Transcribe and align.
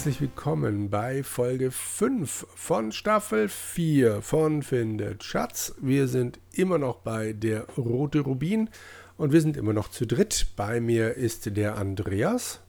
Herzlich 0.00 0.22
willkommen 0.22 0.88
bei 0.88 1.22
Folge 1.22 1.70
5 1.70 2.46
von 2.54 2.90
Staffel 2.90 3.50
4 3.50 4.22
von 4.22 4.62
Findet 4.62 5.22
Schatz. 5.24 5.74
Wir 5.78 6.08
sind 6.08 6.40
immer 6.54 6.78
noch 6.78 7.00
bei 7.00 7.34
der 7.34 7.66
Rote 7.76 8.20
Rubin 8.20 8.70
und 9.18 9.34
wir 9.34 9.42
sind 9.42 9.58
immer 9.58 9.74
noch 9.74 9.88
zu 9.88 10.06
dritt. 10.06 10.54
Bei 10.56 10.80
mir 10.80 11.16
ist 11.16 11.54
der 11.54 11.76
Andreas 11.76 12.60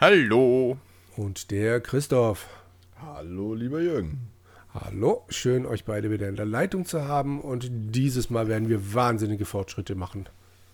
Hallo. 0.00 0.78
und 1.14 1.50
der 1.50 1.82
Christoph. 1.82 2.48
Hallo, 3.02 3.52
lieber 3.52 3.82
Jürgen. 3.82 4.30
Hallo, 4.72 5.26
schön 5.28 5.66
euch 5.66 5.84
beide 5.84 6.10
wieder 6.10 6.26
in 6.30 6.36
der 6.36 6.46
Leitung 6.46 6.86
zu 6.86 7.06
haben 7.06 7.42
und 7.42 7.68
dieses 7.70 8.30
Mal 8.30 8.48
werden 8.48 8.70
wir 8.70 8.94
wahnsinnige 8.94 9.44
Fortschritte 9.44 9.94
machen. 9.94 10.26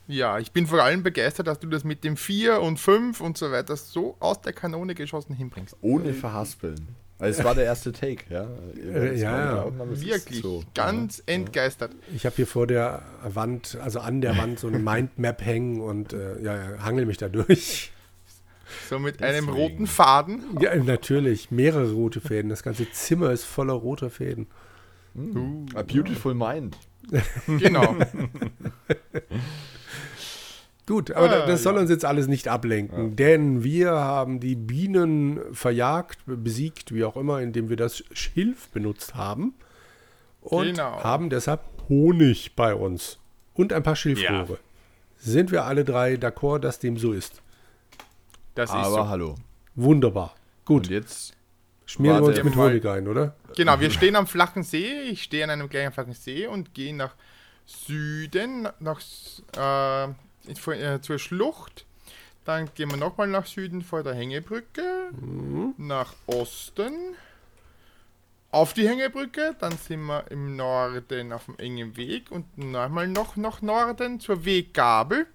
Ja, 0.08 0.38
ich 0.38 0.52
bin 0.52 0.66
vor 0.66 0.82
allem 0.82 1.02
begeistert, 1.02 1.46
dass 1.46 1.60
du 1.60 1.68
das 1.68 1.84
mit 1.84 2.02
dem 2.02 2.16
4 2.16 2.62
und 2.62 2.80
5 2.80 3.20
und 3.20 3.36
so 3.36 3.52
weiter 3.52 3.76
so 3.76 4.16
aus 4.20 4.40
der 4.40 4.54
Kanone 4.54 4.94
geschossen 4.94 5.34
hinbringst. 5.34 5.76
Ohne 5.82 6.14
Verhaspeln. 6.14 6.96
Also 7.18 7.40
es 7.40 7.44
war 7.44 7.54
der 7.54 7.64
erste 7.64 7.92
Take, 7.92 8.24
ja. 8.32 8.46
Äh, 8.76 9.18
ja, 9.18 9.66
ja. 9.66 9.84
ist 9.92 10.04
Wirklich, 10.06 10.40
so. 10.40 10.62
ganz 10.72 11.22
entgeistert. 11.26 11.92
Ich 12.14 12.24
habe 12.24 12.36
hier 12.36 12.46
vor 12.46 12.66
der 12.66 13.02
Wand, 13.22 13.76
also 13.82 14.00
an 14.00 14.20
der 14.20 14.38
Wand, 14.38 14.60
so 14.60 14.68
ein 14.68 14.82
Mindmap 14.82 15.44
hängen 15.44 15.80
und 15.80 16.12
äh, 16.12 16.40
ja, 16.40 16.56
ja, 16.56 16.84
hangel 16.84 17.06
mich 17.06 17.18
da 17.18 17.28
durch. 17.28 17.92
So 18.88 18.98
mit 18.98 19.22
einem 19.22 19.46
Deswegen. 19.46 19.62
roten 19.62 19.86
Faden. 19.86 20.42
Ja, 20.60 20.74
natürlich, 20.76 21.50
mehrere 21.50 21.90
rote 21.93 22.20
Fäden. 22.20 22.48
Das 22.50 22.62
ganze 22.62 22.90
Zimmer 22.93 23.32
ist 23.32 23.45
voller 23.45 23.74
roter 23.74 24.10
Fäden. 24.10 24.46
A 25.74 25.82
beautiful 25.82 26.34
mind. 26.34 26.76
Genau. 27.46 27.96
Gut, 30.88 31.10
aber 31.10 31.42
Ah, 31.44 31.46
das 31.46 31.62
soll 31.62 31.74
ja. 31.74 31.80
uns 31.82 31.90
jetzt 31.90 32.04
alles 32.06 32.28
nicht 32.28 32.48
ablenken, 32.48 33.14
denn 33.14 33.62
wir 33.62 33.90
haben 33.92 34.40
die 34.40 34.56
Bienen 34.56 35.38
verjagt, 35.52 36.18
besiegt, 36.24 36.94
wie 36.94 37.04
auch 37.04 37.16
immer, 37.16 37.40
indem 37.42 37.68
wir 37.68 37.76
das 37.76 38.02
Schilf 38.12 38.68
benutzt 38.70 39.14
haben 39.14 39.52
und 40.40 40.64
Genau. 40.76 41.02
haben 41.04 41.28
deshalb 41.28 41.60
Honig 41.90 42.56
bei 42.56 42.74
uns 42.74 43.18
und 43.54 43.72
ein 43.74 43.82
paar 43.82 43.96
Schilfrohre. 43.96 44.59
Sind 45.18 45.50
wir 45.52 45.64
alle 45.66 45.84
drei 45.84 46.14
d'accord, 46.14 46.60
dass 46.60 46.78
dem 46.78 46.96
so 46.96 47.12
ist? 47.12 47.42
Das 48.54 48.70
ist 48.70 48.74
Aber 48.76 48.90
so. 48.90 49.09
hallo. 49.09 49.34
Wunderbar. 49.74 50.34
Gut, 50.64 50.86
Und 50.86 50.90
jetzt 50.90 51.34
schmieren 51.86 52.20
wir 52.22 52.28
uns 52.28 52.42
mit. 52.42 52.56
Honig 52.56 52.86
ein, 52.86 53.06
oder? 53.09 53.34
Genau, 53.56 53.78
wir 53.78 53.90
stehen 53.90 54.16
am 54.16 54.26
flachen 54.26 54.62
See. 54.62 55.02
Ich 55.10 55.22
stehe 55.24 55.44
an 55.44 55.50
einem 55.50 55.68
kleinen 55.68 55.92
flachen 55.92 56.14
See 56.14 56.46
und 56.46 56.72
gehe 56.74 56.94
nach 56.96 57.14
Süden, 57.66 58.68
nach, 58.80 59.00
äh, 59.56 60.04
äh, 60.04 60.09
zur 60.54 61.18
Schlucht. 61.18 61.85
Dann 62.45 62.71
gehen 62.74 62.91
wir 62.91 62.96
nochmal 62.96 63.27
nach 63.29 63.46
Süden 63.46 63.82
vor 63.82 64.03
der 64.03 64.15
Hängebrücke. 64.15 65.10
Nach 65.77 66.15
Osten. 66.27 66.93
Auf 68.50 68.72
die 68.72 68.88
Hängebrücke. 68.88 69.55
Dann 69.60 69.77
sind 69.77 70.00
wir 70.06 70.31
im 70.31 70.56
Norden 70.56 71.32
auf 71.32 71.44
dem 71.44 71.59
engen 71.59 71.97
Weg. 71.99 72.31
Und 72.31 72.56
nochmal 72.56 73.06
noch 73.09 73.37
nach 73.37 73.60
Norden 73.60 74.19
zur 74.21 74.44
Weggabel. 74.47 75.27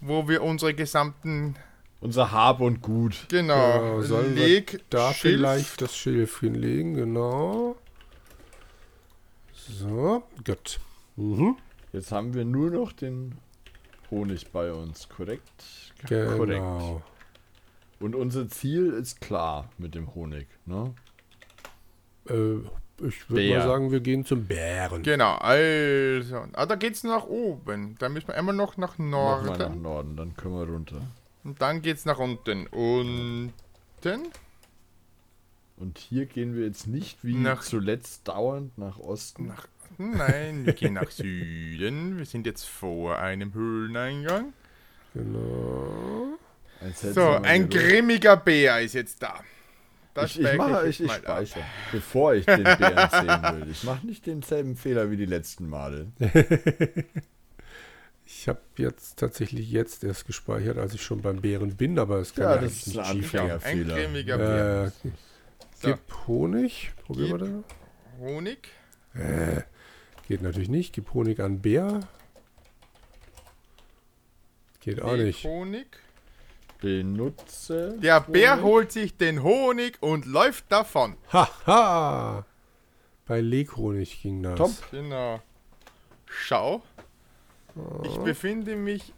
Wo 0.00 0.26
wir 0.26 0.42
unsere 0.42 0.74
gesamten, 0.74 1.54
unser 2.00 2.32
Hab 2.32 2.58
und 2.60 2.82
Gut. 2.82 3.26
genau, 3.28 3.78
Genau, 3.78 4.00
sollen 4.02 4.34
wir 4.34 4.44
Leg, 4.48 4.80
Da 4.90 5.10
Schilf- 5.12 5.20
vielleicht 5.36 5.80
das 5.80 5.96
Schilf 5.96 6.40
hinlegen, 6.40 6.94
genau. 6.94 7.76
So, 9.54 10.24
gut. 10.44 10.80
Mhm. 11.14 11.56
Jetzt 11.92 12.10
haben 12.10 12.34
wir 12.34 12.44
nur 12.44 12.70
noch 12.70 12.90
den 12.92 13.38
Honig 14.12 14.46
bei 14.52 14.72
uns, 14.72 15.08
korrekt? 15.08 15.64
Genau. 16.06 16.36
Korrekt. 16.36 17.04
Und 17.98 18.14
unser 18.14 18.48
Ziel 18.48 18.92
ist 18.92 19.20
klar 19.20 19.68
mit 19.78 19.94
dem 19.94 20.14
Honig, 20.14 20.46
ne? 20.66 20.92
Äh, 22.28 22.58
ich 23.04 23.28
würde 23.30 23.48
mal 23.56 23.62
sagen, 23.62 23.90
wir 23.90 24.00
gehen 24.00 24.24
zum 24.24 24.44
Bären. 24.46 25.02
Genau, 25.02 25.34
also. 25.36 26.44
Ah, 26.52 26.66
da 26.66 26.76
geht's 26.76 27.02
nach 27.04 27.24
oben. 27.26 27.96
Da 27.98 28.08
müssen 28.08 28.28
wir 28.28 28.36
einmal 28.36 28.54
noch 28.54 28.76
nach 28.76 28.98
Norden. 28.98 29.46
nach 29.58 29.74
Norden, 29.74 30.16
dann 30.16 30.36
können 30.36 30.54
wir 30.54 30.68
runter. 30.68 31.00
Und 31.42 31.60
dann 31.60 31.82
geht's 31.82 32.04
nach 32.04 32.18
unten. 32.18 32.66
Unten. 32.68 33.52
Und 35.76 35.98
hier 35.98 36.26
gehen 36.26 36.54
wir 36.54 36.64
jetzt 36.66 36.86
nicht 36.86 37.24
wie 37.24 37.34
Nach- 37.34 37.62
zuletzt 37.62 38.28
dauernd 38.28 38.76
nach 38.78 38.98
Osten. 39.00 39.46
Nach 39.48 39.66
Nein, 39.98 40.66
wir 40.66 40.72
gehen 40.72 40.94
nach 40.94 41.10
Süden. 41.10 42.18
Wir 42.18 42.24
sind 42.26 42.46
jetzt 42.46 42.64
vor 42.64 43.18
einem 43.18 43.54
Höhleneingang. 43.54 44.52
Genau. 45.14 46.38
So, 46.94 47.28
ein 47.42 47.68
grimmiger 47.68 48.36
Bär 48.36 48.80
ist 48.80 48.94
jetzt 48.94 49.22
da. 49.22 49.40
Das 50.14 50.32
Ich, 50.32 50.40
ich, 50.40 50.46
speichere 50.46 50.68
mache, 50.70 50.88
ich, 50.88 51.00
ich 51.00 51.12
speichere, 51.12 51.64
bevor 51.92 52.34
ich 52.34 52.44
den 52.44 52.64
Bären 52.64 53.10
sehen 53.10 53.60
will. 53.60 53.70
Ich 53.70 53.84
mache 53.84 54.06
nicht 54.06 54.26
denselben 54.26 54.76
Fehler 54.76 55.10
wie 55.10 55.16
die 55.16 55.26
letzten 55.26 55.68
Male. 55.68 56.08
Ich 58.24 58.48
habe 58.48 58.60
jetzt 58.76 59.18
tatsächlich 59.18 59.70
jetzt 59.70 60.04
erst 60.04 60.26
gespeichert, 60.26 60.78
als 60.78 60.94
ich 60.94 61.02
schon 61.02 61.20
beim 61.20 61.42
Bären 61.42 61.76
bin, 61.76 61.98
aber 61.98 62.18
es 62.18 62.34
kann 62.34 62.44
Ja, 62.44 62.54
ja, 62.54 62.60
das 62.62 62.72
ist 62.72 62.86
nicht 62.88 62.98
ein 62.98 63.04
schief 63.16 63.32
Ja, 63.34 63.42
ein 63.42 63.50
Anfängerfehler. 63.50 63.94
grimmiger 63.96 64.38
Bär. 64.38 64.84
Äh, 65.04 65.08
So. 65.80 65.88
Gib 65.88 65.98
Honig. 66.26 66.92
Probieren 67.04 67.30
wir 67.40 67.46
Gib. 67.46 67.64
Honig. 68.20 68.68
das. 69.12 69.22
Äh, 69.22 69.62
geht 70.28 70.42
natürlich 70.42 70.68
nicht. 70.68 70.92
Gib 70.92 71.12
Honig 71.14 71.40
an 71.40 71.60
Bär. 71.60 72.00
Geht 74.80 75.00
auch 75.02 75.14
Leg 75.14 75.26
nicht. 75.26 75.44
Honig. 75.44 75.86
Benutze. 76.80 77.96
Der 78.00 78.20
Bär 78.20 78.54
Honig. 78.54 78.64
holt 78.64 78.92
sich 78.92 79.16
den 79.16 79.42
Honig 79.42 79.98
und 80.00 80.26
läuft 80.26 80.70
davon. 80.72 81.16
Haha! 81.32 82.44
Bei 83.26 83.40
Leghonig 83.40 84.20
ging 84.22 84.42
das. 84.42 84.58
Top. 84.58 84.72
Genau. 84.90 85.40
Schau. 86.26 86.82
Ich 88.04 88.16
befinde 88.18 88.76
mich. 88.76 89.14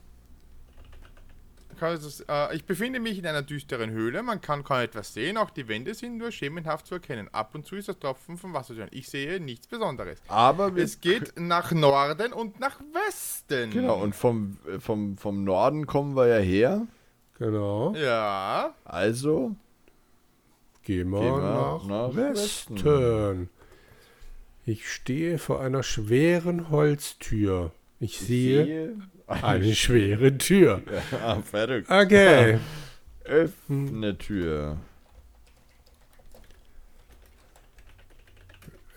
Kann 1.76 1.94
ich 1.96 2.02
das- 2.02 2.20
Äh, 2.28 2.56
ich 2.56 2.64
befinde 2.64 3.00
mich 3.00 3.18
in 3.18 3.26
einer 3.26 3.42
düsteren 3.42 3.90
Höhle. 3.90 4.22
Man 4.22 4.40
kann 4.40 4.64
kaum 4.64 4.78
etwas 4.80 5.14
sehen. 5.14 5.36
Auch 5.36 5.50
die 5.50 5.68
Wände 5.68 5.94
sind 5.94 6.16
nur 6.16 6.30
schemenhaft 6.32 6.86
zu 6.86 6.94
erkennen. 6.94 7.28
Ab 7.32 7.54
und 7.54 7.66
zu 7.66 7.76
ist 7.76 7.88
das 7.88 7.98
Tropfen 7.98 8.36
vom 8.38 8.52
Wasser 8.54 8.74
zu 8.74 8.80
hören. 8.80 8.90
Ich 8.92 9.08
sehe 9.08 9.40
nichts 9.40 9.66
Besonderes. 9.66 10.18
Aber 10.28 10.74
Es 10.76 11.00
geht 11.00 11.38
nach 11.38 11.72
Norden 11.72 12.32
und 12.32 12.60
nach 12.60 12.80
Westen. 12.92 13.70
Genau, 13.70 14.02
und 14.02 14.14
vom, 14.14 14.58
vom, 14.78 15.16
vom 15.16 15.44
Norden 15.44 15.86
kommen 15.86 16.14
wir 16.16 16.26
ja 16.28 16.38
her. 16.38 16.86
Genau. 17.38 17.94
Ja. 17.96 18.72
Gehen 18.84 18.92
Also, 18.92 19.56
wir, 20.84 20.94
Gehen 20.96 21.10
wir 21.10 21.38
nach, 21.38 21.84
nach 21.86 22.14
Westen. 22.14 22.76
Westen. 22.76 23.50
Ich 24.66 24.91
stehe 24.91 25.38
vor 25.38 25.60
einer 25.60 25.82
schweren 25.82 26.70
Holztür. 26.70 27.72
Ich 28.00 28.18
sehe 28.18 28.64
sehe. 28.64 28.96
Eine 29.26 29.74
schwere 29.74 30.36
Tür. 30.38 30.82
ah, 31.24 31.40
verrückt. 31.42 31.90
Okay. 31.90 32.58
Öffne 33.24 34.18
Tür. 34.18 34.76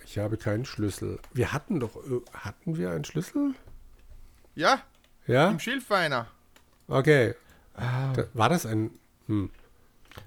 Ich 0.05 0.17
habe 0.17 0.37
keinen 0.37 0.65
Schlüssel. 0.65 1.19
Wir 1.33 1.53
hatten 1.53 1.79
doch. 1.79 1.95
äh, 1.95 2.21
Hatten 2.33 2.77
wir 2.77 2.91
einen 2.91 3.03
Schlüssel? 3.05 3.53
Ja, 4.55 4.81
Ja? 5.27 5.49
im 5.51 5.59
Schilfweiner. 5.59 6.27
Okay. 6.87 7.35
Da, 7.75 8.13
war 8.33 8.49
das 8.49 8.65
ein. 8.65 8.89
Hm. 9.27 9.51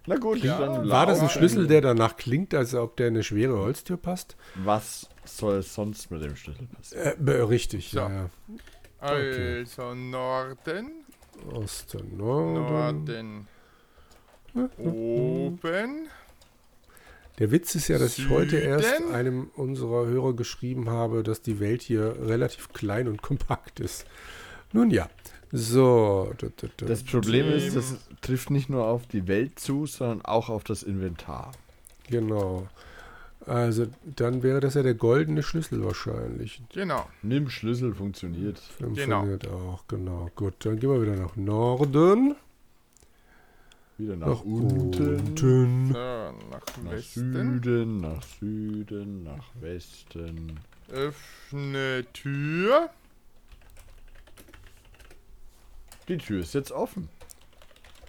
Na 0.07 0.17
gut, 0.17 0.45
dann 0.45 0.89
War 0.89 1.07
das 1.07 1.21
ein. 1.21 1.29
Schlüssel, 1.29 1.67
der 1.67 1.81
danach 1.81 2.17
klingt, 2.17 2.55
als 2.55 2.75
ob 2.75 2.97
der 2.97 3.09
in 3.09 3.15
eine 3.15 3.25
schwere 3.25 3.59
Holztür 3.59 3.97
passt? 3.97 4.37
Was 4.55 5.09
soll 5.25 5.63
sonst 5.63 6.11
mit 6.13 6.23
dem 6.23 6.37
Schlüssel 6.37 6.67
passieren? 6.69 7.27
Äh, 7.27 7.33
richtig, 7.43 7.91
So. 7.91 7.99
ja, 8.01 8.31
ja. 9.03 9.09
Also 9.09 9.95
Norden, 9.95 11.05
Osten, 11.53 12.17
Norden. 12.17 13.47
Norden, 14.55 14.77
oben. 14.79 16.09
Der 17.39 17.51
Witz 17.51 17.75
ist 17.75 17.89
ja, 17.89 17.99
dass 17.99 18.19
ich 18.19 18.29
heute 18.29 18.61
Süden? 18.61 18.69
erst 18.69 19.03
einem 19.13 19.51
unserer 19.57 20.07
Hörer 20.07 20.35
geschrieben 20.35 20.91
habe, 20.91 21.23
dass 21.23 21.41
die 21.41 21.59
Welt 21.59 21.81
hier 21.83 22.15
relativ 22.21 22.73
klein 22.73 23.09
und 23.09 23.23
kompakt 23.23 23.81
ist. 23.81 24.05
Nun 24.73 24.91
ja. 24.91 25.09
So. 25.51 26.33
da, 26.39 26.49
da, 26.57 26.69
da. 26.77 26.87
Das 26.87 27.03
Problem 27.03 27.51
ist, 27.51 27.75
das 27.75 27.97
trifft 28.21 28.51
nicht 28.51 28.69
nur 28.69 28.85
auf 28.85 29.07
die 29.07 29.27
Welt 29.27 29.59
zu, 29.59 29.87
sondern 29.87 30.23
auch 30.23 30.49
auf 30.51 30.65
das 30.65 30.83
Inventar. 30.83 31.53
Genau. 32.09 32.69
Also, 33.47 33.87
dann 34.05 34.43
wäre 34.43 34.61
das 34.61 34.75
ja 34.75 34.83
der 34.83 34.95
goldene 34.95 35.43
Schlüssel 35.43 35.83
wahrscheinlich. 35.85 36.63
Genau. 36.73 37.09
Nimm 37.23 37.49
Schlüssel 37.49 37.95
funktioniert. 37.95 38.59
Funktioniert 38.59 39.49
auch, 39.49 39.85
genau. 39.89 40.31
Gut, 40.37 40.55
dann 40.61 40.79
gehen 40.79 40.91
wir 40.91 41.03
wieder 41.03 41.17
nach 41.17 41.37
Norden. 41.37 42.37
Wieder 43.97 44.17
nach, 44.17 44.29
Nach 44.29 44.45
unten, 44.45 45.17
unten. 45.17 45.89
So, 45.89 45.99
nach 46.51 46.63
nach. 46.85 46.99
Süden, 46.99 48.01
nach 48.01 48.23
Süden, 48.23 49.25
nach 49.25 49.45
Westen. 49.61 50.61
Öffne 50.91 52.05
Tür. 52.13 52.91
Die 56.09 56.19
Tür 56.19 56.41
ist 56.41 56.55
jetzt 56.55 56.73
offen. 56.73 57.09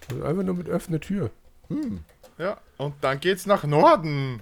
Also 0.10 0.24
einfach 0.24 0.44
nur 0.44 0.56
mit 0.56 0.68
öffne 0.68 1.00
Tür. 1.00 1.30
Hm. 1.68 2.00
Ja, 2.38 2.60
und 2.78 2.95
dann 3.01 3.19
geht's 3.19 3.45
nach 3.45 3.63
Norden. 3.63 4.42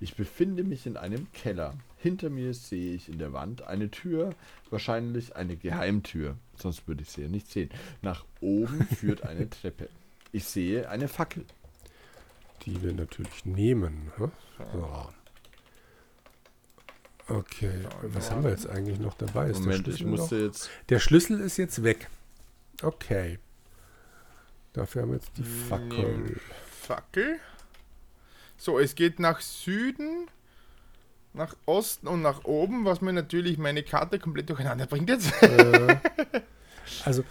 Ich 0.00 0.16
befinde 0.16 0.64
mich 0.64 0.86
in 0.86 0.96
einem 0.96 1.32
Keller. 1.32 1.74
Hinter 1.96 2.28
mir 2.28 2.52
sehe 2.52 2.94
ich 2.94 3.08
in 3.08 3.18
der 3.18 3.32
Wand 3.32 3.62
eine 3.62 3.90
Tür, 3.90 4.34
wahrscheinlich 4.70 5.36
eine 5.36 5.56
Geheimtür. 5.56 6.36
Sonst 6.56 6.86
würde 6.88 7.02
ich 7.02 7.10
sie 7.10 7.22
ja 7.22 7.28
nicht 7.28 7.50
sehen. 7.50 7.70
Nach 8.02 8.24
oben 8.40 8.86
führt 8.96 9.22
eine 9.22 9.48
Treppe. 9.48 9.88
Ich 10.32 10.44
sehe 10.44 10.88
eine 10.88 11.08
Fackel. 11.08 11.44
Die 12.66 12.82
wir 12.82 12.92
natürlich 12.92 13.44
nehmen. 13.44 14.12
hä? 14.18 14.28
So. 14.72 15.08
Okay, 17.28 17.86
was 18.02 18.30
haben 18.30 18.42
wir 18.44 18.50
jetzt 18.50 18.68
eigentlich 18.68 18.98
noch 18.98 19.14
dabei? 19.14 19.50
Ist 19.50 19.60
Moment, 19.60 19.86
der 19.86 19.92
Schlüssel 19.92 20.38
noch? 20.40 20.46
jetzt. 20.46 20.70
Der 20.88 20.98
Schlüssel 20.98 21.40
ist 21.40 21.56
jetzt 21.56 21.82
weg. 21.82 22.10
Okay. 22.82 23.38
Dafür 24.72 25.02
haben 25.02 25.10
wir 25.10 25.16
jetzt 25.18 25.30
die 25.36 25.44
Fackel. 25.44 25.88
Nehmen 25.88 26.40
Fackel. 26.82 27.38
So, 28.56 28.78
es 28.78 28.94
geht 28.94 29.18
nach 29.18 29.40
Süden, 29.40 30.26
nach 31.32 31.54
Osten 31.66 32.06
und 32.08 32.22
nach 32.22 32.44
oben, 32.44 32.84
was 32.84 33.00
mir 33.00 33.12
natürlich 33.12 33.58
meine 33.58 33.82
Karte 33.82 34.18
komplett 34.18 34.50
durcheinander 34.50 34.86
bringt 34.86 35.08
jetzt. 35.08 35.32
Äh, 35.42 35.96
also 37.04 37.24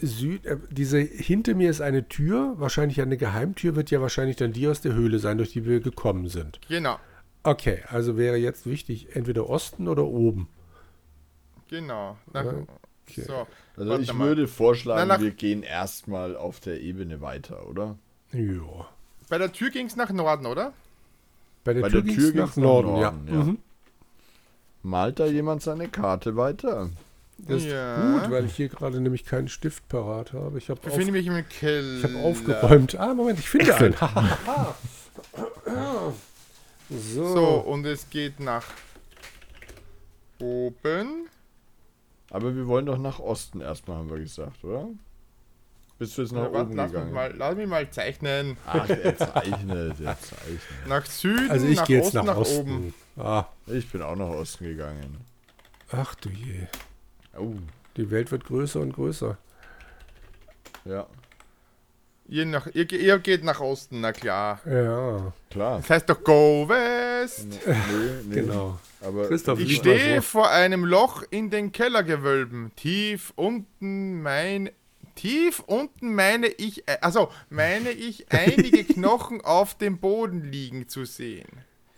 Süd, 0.00 0.44
äh, 0.46 0.58
diese 0.70 0.98
hinter 0.98 1.54
mir 1.54 1.70
ist 1.70 1.80
eine 1.80 2.08
Tür, 2.08 2.54
wahrscheinlich 2.58 3.00
eine 3.00 3.16
Geheimtür, 3.16 3.74
wird 3.76 3.90
ja 3.90 4.00
wahrscheinlich 4.00 4.36
dann 4.36 4.52
die 4.52 4.68
aus 4.68 4.80
der 4.80 4.92
Höhle 4.94 5.18
sein, 5.18 5.38
durch 5.38 5.52
die 5.52 5.64
wir 5.64 5.80
gekommen 5.80 6.28
sind. 6.28 6.60
genau, 6.68 6.98
Okay, 7.44 7.82
also 7.88 8.16
wäre 8.18 8.36
jetzt 8.36 8.66
wichtig, 8.66 9.14
entweder 9.16 9.48
Osten 9.48 9.88
oder 9.88 10.04
oben. 10.04 10.48
genau. 11.68 12.16
Nach, 12.32 12.44
Okay. 13.10 13.22
So, 13.22 13.46
Also 13.76 13.90
warte 13.90 14.02
ich 14.02 14.12
mal. 14.12 14.26
würde 14.28 14.48
vorschlagen, 14.48 15.08
Na, 15.08 15.18
wir 15.18 15.30
gehen 15.30 15.62
erstmal 15.62 16.36
auf 16.36 16.60
der 16.60 16.82
Ebene 16.82 17.22
weiter, 17.22 17.66
oder? 17.66 17.96
Ja. 18.32 18.86
Bei 19.28 19.38
der 19.38 19.52
Tür 19.52 19.70
ging 19.70 19.86
es 19.86 19.96
nach 19.96 20.10
Norden, 20.10 20.46
oder? 20.46 20.72
Bei 21.64 21.74
der 21.74 21.82
Bei 21.82 21.88
Tür 21.90 22.02
der 22.02 22.10
ging 22.12 22.18
Tür 22.18 22.28
es 22.28 22.34
nach 22.34 22.44
ging's 22.44 22.56
nach 22.56 22.62
Norden, 22.62 22.88
Norden, 22.92 23.28
ja. 23.28 23.34
ja. 23.34 23.44
Mhm. 23.44 23.58
Malt 24.82 25.20
da 25.20 25.26
jemand 25.26 25.62
seine 25.62 25.88
Karte 25.88 26.36
weiter? 26.36 26.88
Das 27.38 27.62
ist 27.62 27.70
Ja. 27.70 28.18
gut, 28.20 28.30
weil 28.30 28.44
ich 28.46 28.54
hier 28.54 28.68
gerade 28.68 29.00
nämlich 29.00 29.24
keinen 29.24 29.48
Stift 29.48 29.88
parat 29.88 30.32
habe. 30.32 30.58
Ich 30.58 30.70
habe 30.70 30.80
Ich 30.82 30.88
auf, 30.88 30.92
befinde 30.94 31.12
mich 31.12 31.26
im 31.26 31.48
Keller. 31.48 31.98
ich 31.98 32.04
hab 32.04 32.24
aufgeräumt. 32.24 32.96
Ah, 32.98 33.14
Moment, 33.14 33.38
ich 33.38 33.48
finde 33.48 33.74
einen. 33.76 33.94
so. 36.90 37.34
So, 37.34 37.46
und 37.60 37.84
es 37.84 38.08
geht 38.10 38.40
nach 38.40 38.64
oben. 40.40 41.26
Aber 42.30 42.54
wir 42.54 42.66
wollen 42.66 42.86
doch 42.86 42.98
nach 42.98 43.18
Osten 43.20 43.60
erstmal, 43.60 43.98
haben 43.98 44.10
wir 44.10 44.18
gesagt, 44.18 44.62
oder? 44.64 44.88
Bist 45.98 46.16
du 46.16 46.22
jetzt 46.22 46.32
nach 46.32 46.44
Ja, 46.44 46.52
warte, 46.52 46.66
oben 46.68 46.76
lass, 46.76 46.86
mich 46.86 46.92
gegangen? 46.92 47.12
mal, 47.12 47.34
lass 47.36 47.56
mich 47.56 47.66
mal 47.66 47.90
zeichnen. 47.90 48.56
Ach, 48.66 48.88
er 48.88 49.16
zeichnet, 49.16 50.00
er 50.00 50.18
zeichnet. 50.20 50.60
Nach 50.86 51.04
Süden, 51.06 51.50
Also 51.50 51.66
ich 51.66 51.76
nach 51.76 51.86
gehe 51.86 51.96
jetzt 51.96 52.06
Osten, 52.06 52.16
nach, 52.18 52.24
nach, 52.24 52.36
Osten. 52.36 52.60
oben. 52.60 52.94
Ah, 53.16 53.44
Ich 53.66 53.90
bin 53.90 54.02
auch 54.02 54.14
nach 54.16 54.28
Osten 54.28 54.64
gegangen. 54.64 55.16
ach 55.90 56.14
du 56.16 56.28
je. 56.30 56.66
Oh, 57.36 57.54
Die 57.96 58.10
Welt 58.10 58.30
wird 58.30 58.44
größer 58.44 58.80
und 58.80 58.92
größer. 58.92 59.36
ja, 60.84 61.06
Ihr, 62.30 62.44
nach, 62.44 62.66
ihr, 62.74 62.92
ihr 62.92 63.18
geht 63.20 63.42
nach 63.42 63.58
Osten, 63.60 64.02
na 64.02 64.12
klar. 64.12 64.60
Ja, 64.66 65.32
klar. 65.50 65.78
Das 65.78 65.88
heißt 65.88 66.10
doch 66.10 66.22
Go 66.22 66.68
West. 66.68 67.46
Nee, 67.66 67.74
nee, 68.28 68.34
genau. 68.42 68.78
Aber 69.00 69.28
Christoph, 69.28 69.58
Ich 69.60 69.76
stehe 69.76 70.20
vor 70.20 70.50
einem 70.50 70.84
Loch 70.84 71.22
in 71.30 71.48
den 71.48 71.72
Kellergewölben. 71.72 72.70
Tief 72.76 73.32
unten 73.34 74.20
mein. 74.20 74.68
Tief 75.18 75.60
unten 75.66 76.14
meine 76.14 76.46
ich. 76.46 76.86
äh, 76.88 76.98
Also 77.00 77.30
meine 77.50 77.90
ich 77.90 78.26
einige 78.32 78.84
Knochen 78.84 79.40
auf 79.40 79.76
dem 79.76 79.98
Boden 79.98 80.44
liegen 80.44 80.88
zu 80.88 81.04
sehen. 81.04 81.48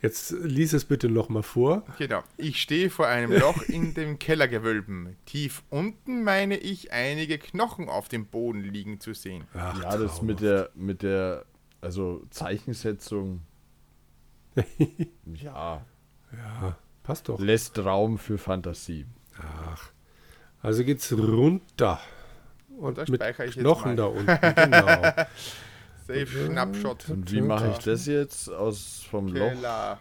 Jetzt 0.01 0.31
lies 0.31 0.73
es 0.73 0.85
bitte 0.85 1.07
nochmal 1.09 1.43
vor. 1.43 1.83
Genau. 1.99 2.23
Ich 2.35 2.59
stehe 2.59 2.89
vor 2.89 3.05
einem 3.05 3.31
Loch 3.31 3.61
in 3.61 3.93
den 3.99 4.17
Kellergewölben. 4.17 5.15
Tief 5.27 5.61
unten 5.69 6.23
meine 6.23 6.57
ich 6.57 6.91
einige 6.91 7.37
Knochen 7.37 7.87
auf 7.89 8.09
dem 8.09 8.25
Boden 8.25 8.63
liegen 8.63 8.99
zu 8.99 9.13
sehen. 9.13 9.43
Ach, 9.53 9.79
ja, 9.83 9.97
das 9.97 10.23
mit 10.23 10.39
der, 10.41 10.71
mit 10.73 11.03
der, 11.03 11.45
also 11.81 12.23
Zeichensetzung, 12.31 13.41
ja, 15.35 15.85
Ja, 16.35 16.77
passt 17.03 17.29
doch. 17.29 17.39
lässt 17.39 17.77
Raum 17.77 18.17
für 18.17 18.39
Fantasie. 18.39 19.05
Ach. 19.37 19.91
Also 20.63 20.83
geht's 20.83 21.11
runter. 21.13 21.99
Und 22.81 22.97
Da 22.97 23.05
mit 23.07 23.21
speichere 23.21 23.45
ich 23.45 23.55
jetzt 23.55 23.63
Knochen 23.63 23.95
mal. 23.95 23.95
da 23.95 24.05
unten. 24.05 24.25
Genau. 24.55 24.87
Safe 26.07 26.27
Schnappshot. 26.27 27.09
Und 27.09 27.31
wie 27.31 27.41
mache 27.41 27.71
ich 27.71 27.77
das 27.79 28.05
jetzt 28.07 28.49
aus 28.49 29.03
vom 29.09 29.27
Loch? 29.27 29.49
Keller. 29.51 29.99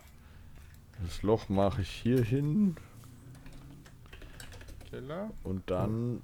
Das 1.05 1.23
Loch 1.23 1.49
mache 1.49 1.83
ich 1.83 1.91
hier 1.91 2.23
hin 2.23 2.77
Keller. 4.91 5.31
und 5.45 5.71
dann 5.71 6.23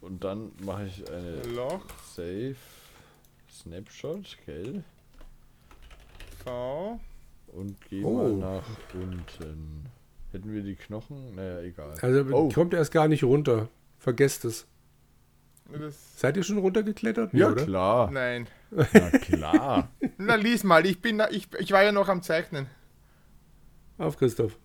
und 0.00 0.22
dann 0.24 0.52
mache 0.64 0.86
ich 0.86 1.10
eine 1.10 1.42
Loch. 1.54 1.80
Save 2.14 2.54
Snapshot, 3.50 4.36
gell? 4.46 4.84
V. 6.44 7.00
Und 7.48 7.80
gehe 7.88 8.04
Oh. 8.04 8.16
mal 8.16 8.32
nach 8.32 8.66
unten. 8.94 9.86
Hätten 10.32 10.52
wir 10.52 10.62
die 10.62 10.74
Knochen? 10.76 11.34
Naja, 11.34 11.60
egal. 11.60 11.94
Also 12.00 12.24
Oh. 12.34 12.48
kommt 12.50 12.74
erst 12.74 12.92
gar 12.92 13.08
nicht 13.08 13.24
runter. 13.24 13.68
Vergesst 13.98 14.44
es. 14.44 14.66
Das, 15.72 16.20
Seid 16.20 16.36
ihr 16.36 16.42
schon 16.44 16.58
runtergeklettert? 16.58 17.34
Ja, 17.34 17.50
oder? 17.50 17.64
klar. 17.64 18.10
nein. 18.10 18.46
Na 18.70 19.10
klar. 19.18 19.88
Na, 20.16 20.34
lies 20.36 20.64
mal. 20.64 20.86
Ich, 20.86 21.00
bin, 21.00 21.22
ich, 21.30 21.48
ich 21.58 21.72
war 21.72 21.82
ja 21.82 21.92
noch 21.92 22.08
am 22.08 22.22
Zeichnen. 22.22 22.66
Auf, 23.98 24.16
Christoph. 24.18 24.58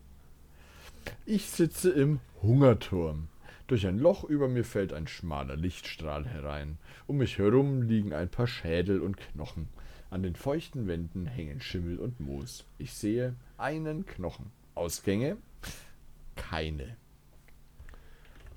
Ich 1.25 1.49
sitze 1.49 1.89
im 1.91 2.19
Hungerturm. 2.41 3.27
Durch 3.67 3.87
ein 3.87 3.99
Loch 3.99 4.25
über 4.25 4.47
mir 4.47 4.65
fällt 4.65 4.91
ein 4.91 5.07
schmaler 5.07 5.55
Lichtstrahl 5.55 6.25
herein. 6.25 6.77
Um 7.07 7.17
mich 7.17 7.37
herum 7.37 7.81
liegen 7.83 8.13
ein 8.13 8.29
paar 8.29 8.47
Schädel 8.47 8.99
und 8.99 9.17
Knochen. 9.17 9.69
An 10.09 10.23
den 10.23 10.35
feuchten 10.35 10.87
Wänden 10.87 11.25
hängen 11.25 11.61
Schimmel 11.61 11.97
und 11.97 12.19
Moos. 12.19 12.65
Ich 12.77 12.93
sehe 12.93 13.33
einen 13.57 14.05
Knochen. 14.05 14.51
Ausgänge? 14.75 15.37
Keine. 16.35 16.97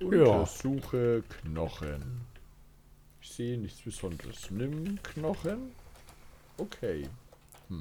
Untersuche 0.01 1.23
Knochen. 1.41 2.25
Ich 3.25 3.31
sehe 3.33 3.57
nichts 3.57 3.81
Besonderes. 3.81 4.51
Nimm 4.51 5.01
Knochen. 5.01 5.71
Okay. 6.57 7.09
Ich 7.69 7.75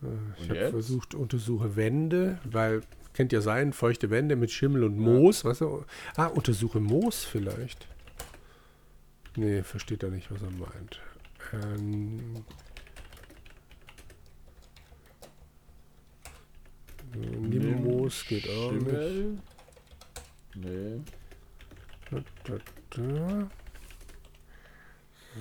Und 0.00 0.48
habe 0.48 0.54
jetzt? 0.58 0.70
versucht, 0.70 1.14
untersuche 1.14 1.76
Wände, 1.76 2.38
weil, 2.44 2.80
kennt 3.12 3.32
ja 3.32 3.42
sein, 3.42 3.74
feuchte 3.74 4.08
Wände 4.08 4.34
mit 4.34 4.50
Schimmel 4.50 4.82
und 4.82 4.96
Moos, 4.98 5.44
weißt 5.44 5.60
du? 5.60 5.84
Ah, 6.16 6.28
untersuche 6.28 6.80
Moos 6.80 7.24
vielleicht. 7.26 7.86
Nee, 9.36 9.62
versteht 9.62 10.02
er 10.02 10.10
nicht, 10.10 10.30
was 10.30 10.40
er 10.40 10.50
meint. 10.52 11.00
Ähm, 11.52 12.44
Nimm 17.14 17.84
Moos 17.84 18.24
geht 18.26 18.48
auch 18.48 18.72
nicht. 18.72 18.86
Schimmel. 18.86 19.38
Nee. 20.54 21.00
Da, 22.10 22.20
da, 22.44 22.58
da. 22.90 23.50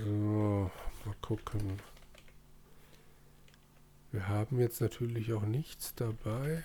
So, 0.03 0.71
mal 1.05 1.15
gucken. 1.21 1.79
Wir 4.11 4.27
haben 4.27 4.59
jetzt 4.59 4.81
natürlich 4.81 5.33
auch 5.33 5.43
nichts 5.43 5.93
dabei, 5.95 6.63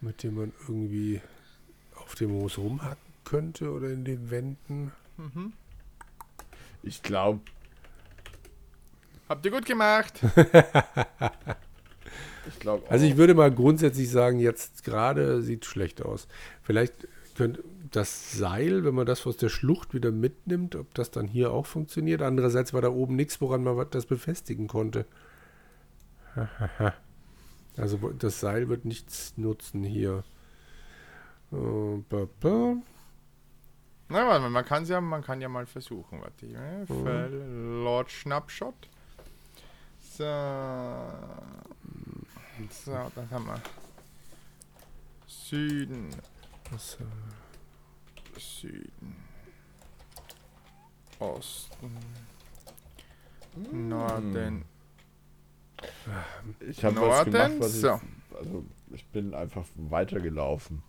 mit 0.00 0.22
dem 0.22 0.34
man 0.36 0.52
irgendwie 0.68 1.20
auf 1.96 2.14
dem 2.14 2.30
Moos 2.32 2.58
rumhacken 2.58 3.12
könnte 3.24 3.72
oder 3.72 3.90
in 3.90 4.04
den 4.04 4.30
Wänden. 4.30 4.92
Mhm. 5.16 5.52
Ich 6.82 7.02
glaube, 7.02 7.40
Habt 9.28 9.44
ihr 9.46 9.52
gut 9.52 9.64
gemacht. 9.64 10.20
ich 12.46 12.58
glaube 12.60 12.88
Also 12.90 13.06
ich 13.06 13.16
würde 13.16 13.34
mal 13.34 13.50
grundsätzlich 13.50 14.10
sagen, 14.10 14.38
jetzt 14.38 14.84
gerade 14.84 15.42
sieht 15.42 15.64
schlecht 15.64 16.02
aus. 16.02 16.28
Vielleicht 16.62 17.08
könnte 17.34 17.64
das 17.90 18.32
Seil, 18.32 18.84
wenn 18.84 18.94
man 18.94 19.06
das 19.06 19.26
aus 19.26 19.36
der 19.36 19.48
Schlucht 19.48 19.94
wieder 19.94 20.10
mitnimmt, 20.10 20.74
ob 20.76 20.94
das 20.94 21.10
dann 21.10 21.28
hier 21.28 21.52
auch 21.52 21.66
funktioniert. 21.66 22.22
Andererseits 22.22 22.72
war 22.72 22.82
da 22.82 22.88
oben 22.88 23.16
nichts, 23.16 23.40
woran 23.40 23.62
man 23.64 23.86
das 23.90 24.06
befestigen 24.06 24.68
konnte. 24.68 25.06
Also 27.76 27.96
das 28.10 28.38
Seil 28.38 28.68
wird 28.68 28.84
nichts 28.84 29.36
nutzen 29.36 29.82
hier. 29.82 30.22
Äh. 31.50 31.96
Na, 34.08 34.28
warte 34.28 34.48
man, 34.48 34.64
kann's 34.64 34.88
ja, 34.88 35.00
man 35.00 35.22
kann 35.22 35.40
ja 35.40 35.48
mal 35.48 35.66
versuchen. 35.66 36.20
Warte, 36.20 36.46
Mhm. 36.46 37.02
Verlord 37.02 38.10
Schnappshot. 38.12 38.74
So. 40.00 40.24
So, 42.70 42.92
dann 43.16 43.30
haben 43.30 43.46
wir 43.46 43.60
Süden, 45.26 46.10
Das, 46.70 46.98
äh, 47.00 48.40
Süden. 48.40 49.16
Osten. 51.18 51.90
Norden. 53.72 54.64
Ich 56.60 56.84
habe 56.84 57.00
was 57.00 57.24
gemacht, 57.24 57.52
was 57.58 57.74
ich, 57.74 57.80
so. 57.80 58.00
also 58.36 58.64
ich 58.92 59.06
bin 59.06 59.34
einfach 59.34 59.64
weitergelaufen. 59.76 60.82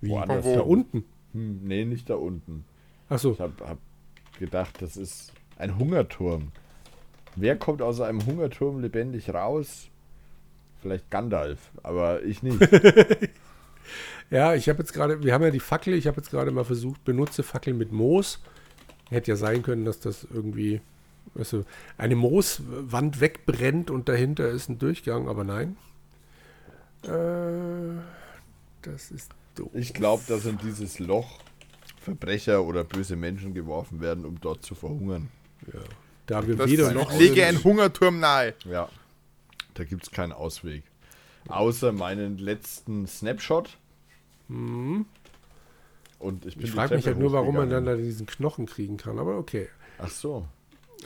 Wie? 0.00 0.10
Woanders. 0.10 0.44
Wo? 0.44 0.54
Da 0.54 0.60
unten. 0.60 1.04
Hm, 1.32 1.64
nee, 1.64 1.84
nicht 1.84 2.08
da 2.08 2.14
unten. 2.14 2.64
Achso. 3.08 3.32
Ich 3.32 3.40
habe 3.40 3.52
hab 3.66 3.78
gedacht, 4.38 4.80
das 4.80 4.96
ist 4.96 5.32
ein 5.58 5.78
Hungerturm. 5.78 6.52
Wer 7.36 7.56
kommt 7.56 7.82
aus 7.82 8.00
einem 8.00 8.24
Hungerturm 8.24 8.80
lebendig 8.80 9.30
raus? 9.30 9.88
Vielleicht 10.80 11.10
Gandalf, 11.10 11.70
aber 11.82 12.22
ich 12.22 12.42
nicht. 12.42 12.58
Ja, 14.30 14.54
ich 14.54 14.68
habe 14.68 14.80
jetzt 14.80 14.92
gerade, 14.92 15.22
wir 15.22 15.32
haben 15.34 15.42
ja 15.44 15.50
die 15.50 15.60
Fackel, 15.60 15.94
ich 15.94 16.06
habe 16.06 16.18
jetzt 16.18 16.30
gerade 16.30 16.50
mal 16.50 16.64
versucht, 16.64 17.04
benutze 17.04 17.42
Fackel 17.42 17.74
mit 17.74 17.92
Moos. 17.92 18.40
Hätte 19.10 19.30
ja 19.30 19.36
sein 19.36 19.62
können, 19.62 19.84
dass 19.84 20.00
das 20.00 20.26
irgendwie, 20.32 20.80
weißt 21.34 21.54
du, 21.54 21.64
eine 21.96 22.14
Mooswand 22.16 23.20
wegbrennt 23.20 23.90
und 23.90 24.08
dahinter 24.08 24.48
ist 24.50 24.68
ein 24.68 24.78
Durchgang, 24.78 25.28
aber 25.28 25.44
nein. 25.44 25.76
Äh, 27.04 28.00
das 28.82 29.10
ist 29.10 29.30
doof. 29.54 29.70
Ich 29.74 29.94
glaube, 29.94 30.22
dass 30.28 30.44
in 30.46 30.58
dieses 30.58 30.98
Loch 30.98 31.38
Verbrecher 32.00 32.62
oder 32.64 32.84
böse 32.84 33.16
Menschen 33.16 33.54
geworfen 33.54 34.00
werden, 34.00 34.24
um 34.24 34.40
dort 34.40 34.64
zu 34.64 34.74
verhungern. 34.74 35.28
Da 36.26 36.46
wir 36.46 36.56
Das 36.56 36.70
weder 36.70 36.92
noch 36.92 37.12
lege 37.12 37.34
sind- 37.34 37.44
ein 37.44 37.64
Hungerturm 37.64 38.20
nahe. 38.20 38.54
Ja. 38.64 38.88
Da 39.74 39.84
gibt 39.84 40.04
es 40.04 40.10
keinen 40.10 40.32
Ausweg. 40.32 40.82
Außer 41.48 41.92
meinen 41.92 42.38
letzten 42.38 43.06
Snapshot. 43.06 43.70
Und 44.48 46.46
ich 46.46 46.56
bin 46.56 46.64
Ich 46.64 46.70
frage 46.72 46.94
mich 46.96 47.06
halt 47.06 47.18
nur, 47.18 47.32
warum 47.32 47.54
man 47.56 47.70
dann 47.70 47.84
da 47.84 47.96
diesen 47.96 48.26
Knochen 48.26 48.66
kriegen 48.66 48.96
kann, 48.96 49.18
aber 49.18 49.36
okay. 49.38 49.68
Ach 49.98 50.10
so, 50.10 50.46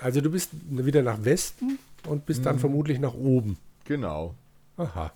Also 0.00 0.20
du 0.20 0.30
bist 0.30 0.50
wieder 0.70 1.02
nach 1.02 1.24
Westen 1.24 1.78
und 2.06 2.26
bist 2.26 2.46
dann 2.46 2.58
vermutlich 2.58 2.98
nach 2.98 3.14
oben. 3.14 3.56
genau. 3.84 4.34
Aha. 4.76 5.12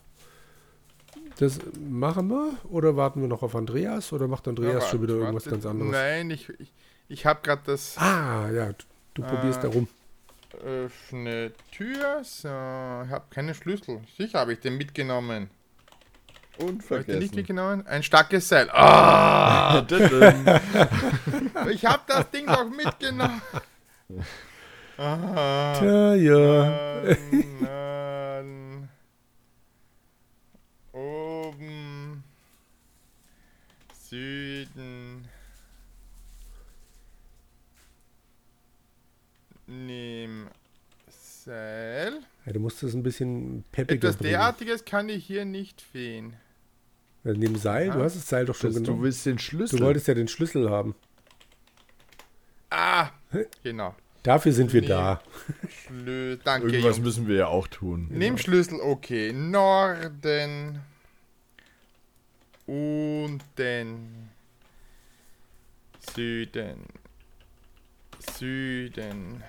Das 1.39 1.59
machen 1.79 2.29
wir 2.29 2.53
oder 2.71 2.97
warten 2.97 3.21
wir 3.21 3.29
noch 3.29 3.43
auf 3.43 3.55
Andreas 3.57 4.13
oder 4.13 4.27
macht 4.29 4.49
Andreas 4.49 4.85
Ja, 4.85 4.91
schon 4.91 5.03
wieder 5.03 5.15
warte, 5.15 5.25
irgendwas 5.27 5.45
warte. 5.47 5.57
ganz 5.57 5.67
anderes? 5.67 5.93
Nein, 5.93 6.31
ich, 6.31 6.49
ich, 6.59 6.73
ich 7.09 7.27
habe 7.27 7.41
gerade 7.43 7.63
das 7.67 7.97
Ah, 7.99 8.49
ja, 8.51 8.73
du, 8.73 8.85
du 9.15 9.23
probierst 9.23 9.63
da 9.63 9.69
rum. 9.69 9.87
Öffne 10.55 11.53
Tür. 11.73 12.23
So, 12.25 12.49
ich 12.49 12.53
habe 13.11 13.25
keinen 13.31 13.55
Schlüssel. 13.55 14.01
Sicher 14.17 14.41
habe 14.41 14.53
ich 14.55 14.61
den 14.61 14.77
mitgenommen. 14.77 15.51
Und 16.59 16.83
Habe 16.89 17.01
ich 17.01 17.07
den 17.07 17.19
nicht 17.19 17.35
vergessen. 17.35 17.37
mitgenommen? 17.37 17.87
Ein 17.87 18.03
starkes 18.03 18.49
Seil. 18.49 18.71
Ah, 18.71 19.83
Tadam. 19.89 20.47
ich 21.71 21.85
habe 21.85 22.03
das 22.07 22.31
Ding 22.31 22.47
doch 22.47 22.69
mitgenommen. 22.71 23.43
Ah, 24.99 25.75
Tja, 25.79 26.15
ja. 26.15 27.03
Unten, 27.03 28.89
oben, 30.93 32.25
Süden. 33.93 35.06
Nimm 39.67 40.49
Seil. 41.09 42.21
ja. 42.45 42.53
Du 42.53 42.61
musst 42.61 42.83
es 42.83 42.95
ein 42.95 43.03
bisschen 43.03 43.65
peppiger 43.73 44.09
Etwas 44.09 44.17
bringen. 44.17 44.31
derartiges 44.31 44.85
kann 44.85 45.09
ich 45.09 45.25
hier 45.27 45.45
nicht 45.45 45.81
finden. 45.83 46.35
Ja, 47.25 47.33
neben 47.33 47.57
Seil, 47.57 47.91
du 47.91 47.99
Ja. 47.99 48.05
hast 48.05 48.17
das 48.17 48.29
Seil 48.29 48.45
doch 48.47 48.55
schon 48.55 48.71
Das, 48.71 48.77
du 48.79 48.85
genommen. 48.85 49.03
willst 49.03 49.27
den 49.27 49.39
Schlüssel. 49.39 49.79
Du 49.81 49.85
wolltest 49.85 50.07
ja 50.09 50.15
den 50.15 50.29
Schlüssel 50.29 50.71
haben. 50.71 50.95
Ah, 52.71 53.11
genau. 53.63 53.95
Dafür 54.23 54.53
sind 54.53 54.73
wir 54.73 54.81
Nee. 54.83 54.89
da. 54.89 55.23
Danke, 56.45 56.67
Irgendwas 56.67 56.97
Jungs. 56.97 56.99
müssen 57.01 57.29
wir 57.29 57.37
ja 57.37 57.47
auch 57.47 57.69
tun. 57.69 58.09
Nimm 58.11 58.39
Schlüssel, 58.39 58.81
okay. 58.81 59.33
Norden. 59.33 60.81
Unten. 62.67 64.29
Süden. 66.15 66.79
Süden. 68.37 69.43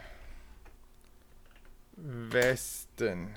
Westen. 1.97 3.35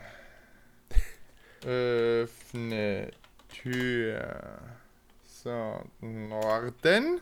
Öffne 1.65 3.11
Tür. 3.49 4.59
So, 5.23 5.83
Norden. 6.01 7.21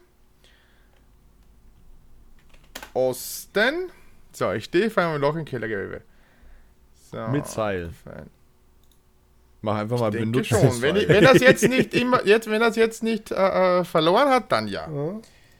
Osten. 2.94 3.90
So, 4.32 4.52
ich 4.52 4.64
stehe 4.64 4.90
vor 4.90 5.04
einem 5.04 5.20
Loch 5.20 5.36
im 5.36 5.44
Kellergewölbe. 5.44 6.02
So, 7.10 7.28
Mit 7.28 7.46
Seil. 7.46 7.90
fein. 8.04 8.28
Mach 9.60 9.78
einfach 9.78 9.98
mal 9.98 10.10
benutzen. 10.10 10.80
Wenn, 10.80 10.96
wenn 11.08 11.24
das 11.24 11.40
jetzt 11.40 11.68
nicht 11.68 11.92
immer, 11.94 12.24
jetzt, 12.24 12.48
wenn 12.48 12.60
das 12.60 12.76
jetzt 12.76 13.02
nicht 13.02 13.32
äh, 13.32 13.80
äh, 13.80 13.84
verloren 13.84 14.28
hat, 14.28 14.52
dann 14.52 14.68
ja. 14.68 14.88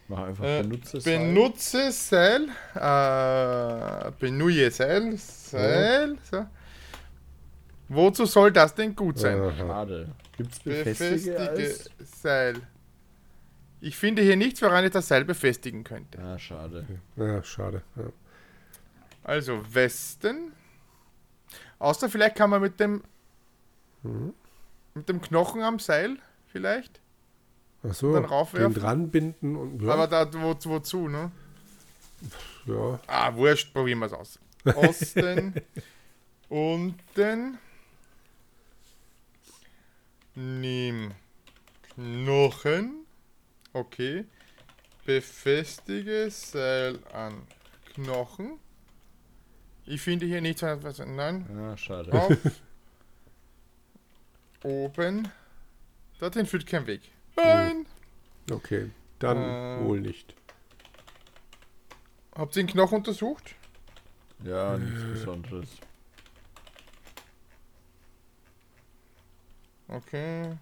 Mach 0.08 0.20
einfach 0.24 0.44
Äh, 0.44 0.62
benutze 0.62 1.00
Seil. 1.00 1.18
benutze 1.18 1.92
Seil. 1.92 2.48
Äh, 2.74 4.10
benuje 4.18 4.70
Seil. 4.70 5.16
Seil. 5.18 6.16
So. 6.30 6.46
Wozu 7.90 8.26
soll 8.26 8.52
das 8.52 8.74
denn 8.74 8.94
gut 8.96 9.18
sein? 9.18 9.40
Aha. 9.40 9.52
Schade. 9.56 10.08
Gibt's 10.36 10.60
Befestige 10.60 11.32
Befestige 11.32 11.38
als... 11.50 11.90
Seil. 12.22 12.54
Ich 13.80 13.96
finde 13.96 14.22
hier 14.22 14.36
nichts, 14.36 14.60
woran 14.62 14.84
ich 14.84 14.90
das 14.90 15.08
Seil 15.08 15.24
befestigen 15.24 15.84
könnte. 15.84 16.18
Ah, 16.20 16.38
schade. 16.38 16.84
Ja, 17.16 17.42
schade. 17.42 17.82
Ja. 17.96 18.04
Also 19.24 19.62
Westen. 19.72 20.52
Außer 21.78 22.08
vielleicht 22.08 22.36
kann 22.36 22.50
man 22.50 22.60
mit 22.62 22.80
dem 22.80 23.02
Mhm. 24.02 24.32
mit 24.94 25.08
dem 25.08 25.20
Knochen 25.20 25.62
am 25.62 25.78
Seil 25.78 26.16
vielleicht. 26.46 27.00
Ach 27.82 27.94
so, 27.94 28.12
Dann 28.12 28.23
den 28.25 28.30
raufwerfen. 28.30 28.75
dran 28.75 29.11
binden 29.11 29.56
und 29.56 29.82
ja, 29.82 29.92
Aber 29.92 30.06
da 30.06 30.32
wo, 30.32 30.54
wozu, 30.64 31.08
ne? 31.08 31.30
ja. 32.66 33.00
Ah, 33.06 33.35
wurscht, 33.35 33.73
probieren 33.73 34.00
wir 34.00 34.06
es 34.06 34.12
aus. 34.12 34.38
Osten, 34.64 35.54
unten. 36.49 37.58
Nimm 40.35 41.12
Knochen. 41.94 43.06
Okay. 43.73 44.25
Befestige 45.04 46.30
Seil 46.30 46.99
an 47.12 47.42
Knochen. 47.94 48.58
Ich 49.87 50.00
finde 50.02 50.26
hier 50.26 50.40
nichts. 50.40 50.62
was- 50.62 50.99
Nein. 50.99 51.47
Ah, 51.58 51.76
schade. 51.76 52.12
Auf. 52.12 52.37
Oben. 54.64 55.28
Dorthin 56.18 56.47
führt 56.47 56.66
kein 56.66 56.87
Weg. 56.87 57.00
Nein. 57.45 57.87
Okay, 58.50 58.90
dann 59.18 59.37
Äh. 59.38 59.85
wohl 59.85 60.00
nicht. 60.00 60.35
Habt 62.35 62.57
ihr 62.57 62.62
den 62.62 62.71
Knochen 62.71 62.99
untersucht? 62.99 63.54
Ja, 64.45 64.76
nichts 64.78 65.02
Besonderes. 65.02 65.68
Okay. 69.88 70.57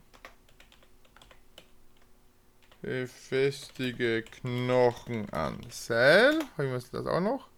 Befestige 2.83 4.23
Knochen 4.23 5.29
an 5.31 5.59
Seil. 5.71 6.39
Haben 6.57 6.71
wir 6.71 6.79
das 6.93 7.07
auch 7.07 7.21
noch? 7.21 7.49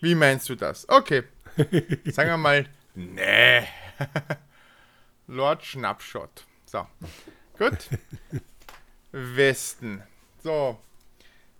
Wie 0.00 0.14
meinst 0.14 0.48
du 0.48 0.54
das? 0.54 0.88
Okay. 0.88 1.22
Sagen 2.04 2.30
wir 2.30 2.36
mal, 2.36 2.68
nee. 2.94 3.62
Lord 5.26 5.64
Schnappschott. 5.64 6.44
So. 6.66 6.86
Gut. 7.58 7.88
Westen. 9.36 10.02
So. 10.42 10.76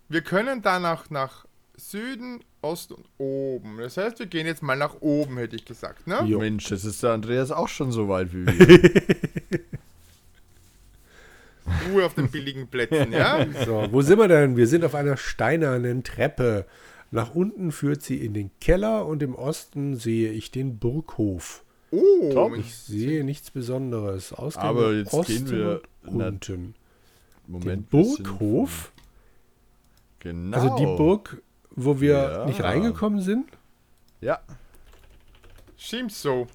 Wir 0.09 0.21
können 0.21 0.63
danach 0.63 1.11
nach 1.11 1.47
Süden, 1.77 2.41
Osten 2.63 2.95
und 2.95 3.05
oben. 3.19 3.79
Das 3.79 3.97
heißt, 3.97 4.19
wir 4.19 4.27
gehen 4.27 4.47
jetzt 4.47 4.63
mal 4.63 4.77
nach 4.77 4.97
oben, 5.01 5.37
hätte 5.39 5.57
ich 5.57 5.65
gesagt. 5.65 6.07
Ne? 6.07 6.23
Jo. 6.27 6.39
Mensch, 6.39 6.69
das 6.69 6.85
ist 6.85 7.03
der 7.03 7.11
Andreas 7.13 7.51
auch 7.51 7.69
schon 7.69 7.93
so 7.93 8.09
weit 8.09 8.33
wie 8.33 8.47
wir. 8.47 9.61
Ruhe 11.93 12.05
auf 12.07 12.15
den 12.15 12.31
billigen 12.31 12.69
Plätzen, 12.69 13.13
ja? 13.13 13.45
So, 13.67 13.89
wo 13.91 14.01
sind 14.03 14.19
wir 14.19 14.29
denn? 14.29 14.57
Wir 14.57 14.67
sind 14.69 14.85
auf 14.85 14.95
einer 14.95 15.17
steinernen 15.17 16.05
Treppe. 16.05 16.65
Nach 17.11 17.35
unten 17.35 17.73
führt 17.73 18.03
sie 18.03 18.25
in 18.25 18.35
den 18.35 18.51
Keller 18.61 19.07
und 19.07 19.23
im 19.23 19.35
Osten 19.35 19.97
sehe 19.97 20.31
ich 20.33 20.51
den 20.51 20.79
Burghof. 20.79 21.65
Oh, 21.91 22.31
Top. 22.33 22.57
Ich 22.57 22.75
sehe 22.75 23.25
nichts 23.25 23.51
Besonderes. 23.51 24.33
Aus 24.33 24.55
dem 24.55 24.63
Aber 24.63 24.93
jetzt 24.93 25.13
Osten 25.13 25.33
gehen 25.47 25.51
wir 25.51 25.83
und 26.05 26.17
na- 26.17 26.29
unten. 26.29 26.75
Den 27.47 27.53
Moment. 27.53 27.91
bisschen 27.91 28.25
Burghof? 28.25 28.93
Genau. 30.21 30.57
Also 30.57 30.77
die 30.77 30.85
Burg, 30.87 31.43
wo 31.71 32.01
wir 32.01 32.15
Ja. 32.15 32.45
nicht 32.47 32.63
reingekommen 32.63 33.21
sind? 33.21 33.49
Ja. 34.21 34.41
Stimmt 35.77 36.13
so. 36.13 36.47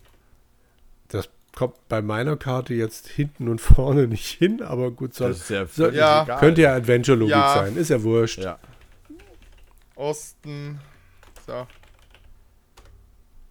Das 1.10 1.29
kommt 1.55 1.75
bei 1.89 2.01
meiner 2.01 2.38
Karte 2.38 2.74
jetzt 2.74 3.07
hinten 3.07 3.48
und 3.48 3.62
vorne 3.62 4.07
nicht 4.07 4.25
hin, 4.27 4.62
aber 4.62 4.91
gut, 4.91 5.13
soll, 5.13 5.29
Das 5.29 5.41
ist 5.41 5.50
ja 5.50 5.65
soll, 5.67 5.95
Ja. 5.95 6.25
könnte 6.39 6.62
ja 6.62 6.74
Adventure-Logik 6.75 7.31
Ja. 7.36 7.53
sein. 7.55 7.75
Ist 7.77 7.89
ja 7.89 8.01
wurscht. 8.03 8.39
Ja. 8.39 8.57
Osten. 9.95 10.79
So. 11.45 11.67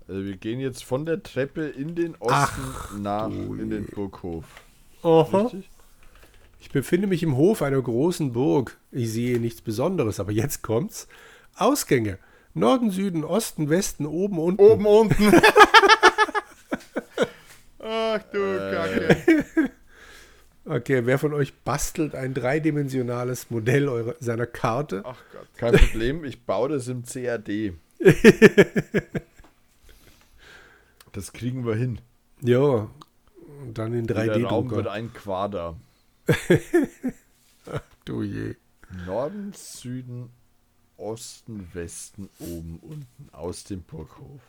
Also 0.08 0.24
wir 0.24 0.36
gehen 0.36 0.58
jetzt 0.58 0.82
von 0.82 1.06
der 1.06 1.22
Treppe 1.22 1.66
in 1.68 1.94
den 1.94 2.16
Osten 2.16 3.02
nach 3.02 3.28
in 3.30 3.70
den 3.70 3.86
Burghof. 3.86 4.44
Aha. 5.02 5.42
Richtig? 5.42 5.70
Ich 6.60 6.70
befinde 6.70 7.06
mich 7.06 7.22
im 7.22 7.36
Hof 7.36 7.62
einer 7.62 7.80
großen 7.80 8.32
Burg. 8.32 8.78
Ich 8.92 9.10
sehe 9.12 9.40
nichts 9.40 9.62
Besonderes, 9.62 10.20
aber 10.20 10.30
jetzt 10.32 10.62
kommt's. 10.62 11.08
Ausgänge. 11.56 12.18
Norden, 12.52 12.90
Süden, 12.90 13.24
Osten, 13.24 13.70
Westen, 13.70 14.06
oben, 14.06 14.38
unten. 14.38 14.62
Oben, 14.62 14.86
unten. 14.86 15.32
Ach 17.78 18.22
du 18.32 18.38
Kacke. 18.38 19.16
Okay, 20.66 21.06
wer 21.06 21.18
von 21.18 21.32
euch 21.32 21.54
bastelt 21.64 22.14
ein 22.14 22.34
dreidimensionales 22.34 23.50
Modell 23.50 23.88
eurer, 23.88 24.14
seiner 24.20 24.46
Karte? 24.46 25.02
Ach 25.04 25.20
Gott. 25.32 25.48
Kein 25.56 25.72
Problem, 25.74 26.24
ich 26.24 26.44
baue 26.44 26.68
das 26.68 26.88
im 26.88 27.04
CAD. 27.04 27.72
Das 31.12 31.32
kriegen 31.32 31.66
wir 31.66 31.74
hin. 31.74 31.98
Ja. 32.40 32.88
Und 33.62 33.76
dann 33.76 33.92
in 33.94 34.06
Der 34.06 34.16
Raum 34.16 34.70
wird 34.70 34.86
3D-Drucker. 34.86 34.92
ein 34.92 35.12
Quader. 35.12 35.76
Du 38.04 38.22
je. 38.22 38.56
Norden, 39.06 39.52
Süden, 39.54 40.30
Osten, 40.96 41.68
Westen, 41.72 42.28
oben, 42.40 42.78
unten 42.80 43.28
aus 43.32 43.64
dem 43.64 43.82
Burghof. 43.82 44.40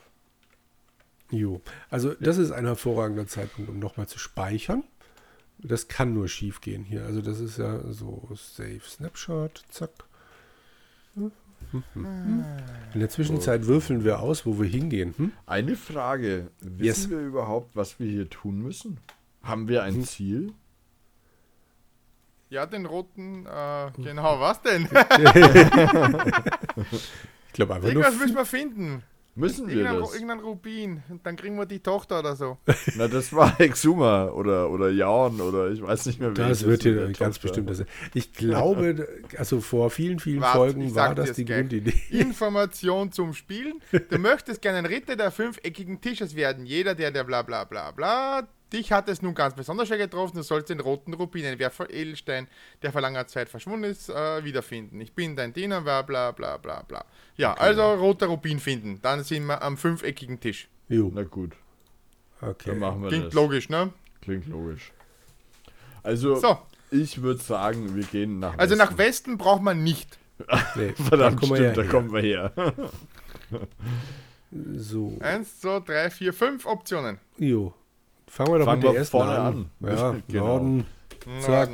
Jo. 1.30 1.62
Also 1.90 2.14
das 2.16 2.38
ist 2.38 2.52
ein 2.52 2.66
hervorragender 2.66 3.28
Zeitpunkt, 3.28 3.70
um 3.70 3.80
nochmal 3.80 4.08
zu 4.08 4.18
speichern. 4.20 4.84
Das 5.60 5.88
kann 5.88 6.14
nur 6.14 6.28
schief 6.28 6.60
gehen 6.62 6.84
hier. 6.84 7.06
Also 7.06 7.22
das 7.22 7.40
ist 7.40 7.58
ja 7.58 7.80
so 7.92 8.28
Save 8.36 8.82
Snapshot, 8.84 9.64
zack. 9.70 9.92
In 11.16 13.00
der 13.00 13.10
Zwischenzeit 13.10 13.68
würfeln 13.68 14.04
wir 14.04 14.20
aus, 14.20 14.46
wo 14.46 14.60
wir 14.60 14.68
hingehen. 14.68 15.14
Hm? 15.18 15.32
Eine 15.46 15.76
Frage. 15.76 16.50
Wissen 16.60 16.84
Yes. 16.84 17.10
wir 17.10 17.20
überhaupt, 17.20 17.76
was 17.76 18.00
wir 18.00 18.10
hier 18.10 18.30
tun 18.30 18.60
müssen? 18.62 18.98
Haben 19.44 19.68
wir 19.68 19.86
Hm. 19.86 19.96
ein 20.00 20.04
Ziel? 20.04 20.54
Ja, 22.52 22.66
den 22.66 22.86
roten, 22.86 23.46
äh, 23.46 23.92
genau, 24.04 24.40
was 24.40 24.62
denn? 24.62 24.88
Ich 27.48 27.54
glaube 27.54 27.76
einfach 27.76 27.92
nur. 27.92 28.02
Irgendwas 28.04 28.20
müssen 28.20 28.36
wir 28.36 28.46
finden. 28.46 29.04
Müssen 29.36 29.68
wir 29.70 29.76
Irgendein, 29.78 30.00
das? 30.02 30.14
irgendein 30.14 30.40
Rubin. 30.40 31.04
Und 31.10 31.26
dann 31.26 31.38
kriegen 31.38 31.56
wir 31.58 31.66
die 31.66 31.80
Tochter 31.80 32.20
oder 32.20 32.36
so. 32.36 32.58
Na, 32.96 33.08
das 33.08 33.32
war 33.34 33.60
Exuma 33.62 34.28
oder, 34.28 34.70
oder 34.70 34.90
Jaon 34.90 35.40
oder 35.40 35.70
ich 35.72 35.82
weiß 35.82 36.06
nicht 36.08 36.20
mehr, 36.20 36.36
wer 36.36 36.50
Das 36.50 36.62
ist 36.62 36.68
wird 36.68 36.84
hier 36.84 36.96
ganz 37.14 37.36
Tochter. 37.40 37.42
bestimmt. 37.62 37.70
Das. 37.70 37.84
Ich 38.14 38.34
glaube, 38.34 39.08
also 39.38 39.62
vor 39.62 39.90
vielen, 39.90 40.20
vielen 40.20 40.42
Warte, 40.42 40.58
Folgen 40.58 40.84
war 40.96 41.08
sag 41.08 41.16
das 41.16 41.34
die 41.34 41.46
gleich. 41.46 41.60
Grundidee. 41.60 41.94
Information 42.10 43.12
zum 43.14 43.34
Spielen. 43.34 43.82
Du 44.10 44.18
möchtest 44.18 44.62
gerne 44.62 44.80
ein 44.80 44.86
Ritter 44.86 45.16
der 45.16 45.32
fünfeckigen 45.32 46.02
Tisches 46.02 46.36
werden. 46.36 46.66
Jeder, 46.66 46.94
der 46.96 47.12
der 47.12 47.24
bla 47.24 47.42
bla 47.42 47.64
bla 47.64 47.92
bla. 47.92 48.48
Dich 48.74 48.92
hat 48.92 49.10
es 49.10 49.22
nun 49.22 49.36
ganz 49.36 49.54
besonders 49.56 49.88
schwer 49.88 49.98
getroffen. 49.98 50.38
Du 50.38 50.44
sollst 50.44 50.70
den 50.70 50.80
roten 50.80 51.14
Rubin, 51.14 51.46
ein 51.46 51.60
wertvoller 51.60 51.90
Edelstein, 51.92 52.48
der 52.82 52.92
vor 52.92 53.02
langer 53.02 53.28
Zeit 53.28 53.50
verschwunden 53.50 53.84
ist, 53.84 54.10
äh, 54.10 54.44
wiederfinden. 54.44 55.02
Ich 55.02 55.14
bin 55.14 55.36
dein 55.36 55.52
Diener, 55.54 55.82
bla 55.82 56.02
bla 56.04 56.32
bla 56.32 56.58
bla 56.58 56.82
bla. 56.84 57.04
Ja, 57.36 57.54
also 57.56 57.94
roter 57.94 58.28
Rubin 58.28 58.60
finden. 58.60 59.00
Dann 59.02 59.24
sind 59.24 59.46
wir 59.46 59.62
am 59.62 59.78
fünfeckigen 59.78 60.40
Tisch. 60.40 60.70
Jo, 60.88 61.12
Na 61.14 61.24
gut, 61.24 61.54
okay. 62.42 62.70
dann 62.72 62.80
machen 62.80 63.02
wir 63.02 63.10
Klingt 63.10 63.28
das. 63.28 63.34
logisch, 63.34 63.70
ne? 63.70 63.92
Klingt 64.22 64.48
logisch. 64.48 64.92
Also, 66.04 66.36
So, 66.36 66.58
ich 66.92 67.22
würde 67.22 67.40
sagen, 67.42 67.96
wir 67.96 68.04
gehen 68.04 68.40
nach 68.40 68.58
also 68.58 68.76
Westen. 68.78 68.78
nach 68.92 68.98
Westen 68.98 69.38
braucht 69.38 69.62
man 69.62 69.84
nicht. 69.84 70.18
Nee, 70.76 70.94
Verdammt, 70.94 71.36
da 71.38 71.40
kommen 71.40 71.52
wir 71.52 71.58
stimmt, 71.72 71.78
da 71.78 71.82
ja 71.84 71.90
kommen 71.90 72.12
wir 72.14 72.22
her. 72.22 72.52
So, 74.76 75.18
Eins, 75.22 75.60
zwei, 75.62 75.80
drei, 75.80 76.10
vier, 76.10 76.34
fünf 76.34 76.66
Optionen. 76.66 77.20
jo. 77.38 77.74
Fangen 78.32 78.54
wir 78.54 78.60
doch 78.60 78.66
Fangen 78.66 78.82
mit 78.84 78.94
der 78.96 79.06
vorne 79.06 79.32
an. 79.40 79.70
an. 79.82 79.90
Ja, 79.98 80.16
Genau. 80.30 80.46
Norden, 80.46 80.86
Zack. 81.42 81.70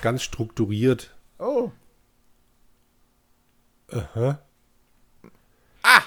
Ganz 0.00 0.22
strukturiert. 0.22 1.14
Oh, 1.38 1.70
Aha. 3.92 4.38
Ah! 5.82 6.00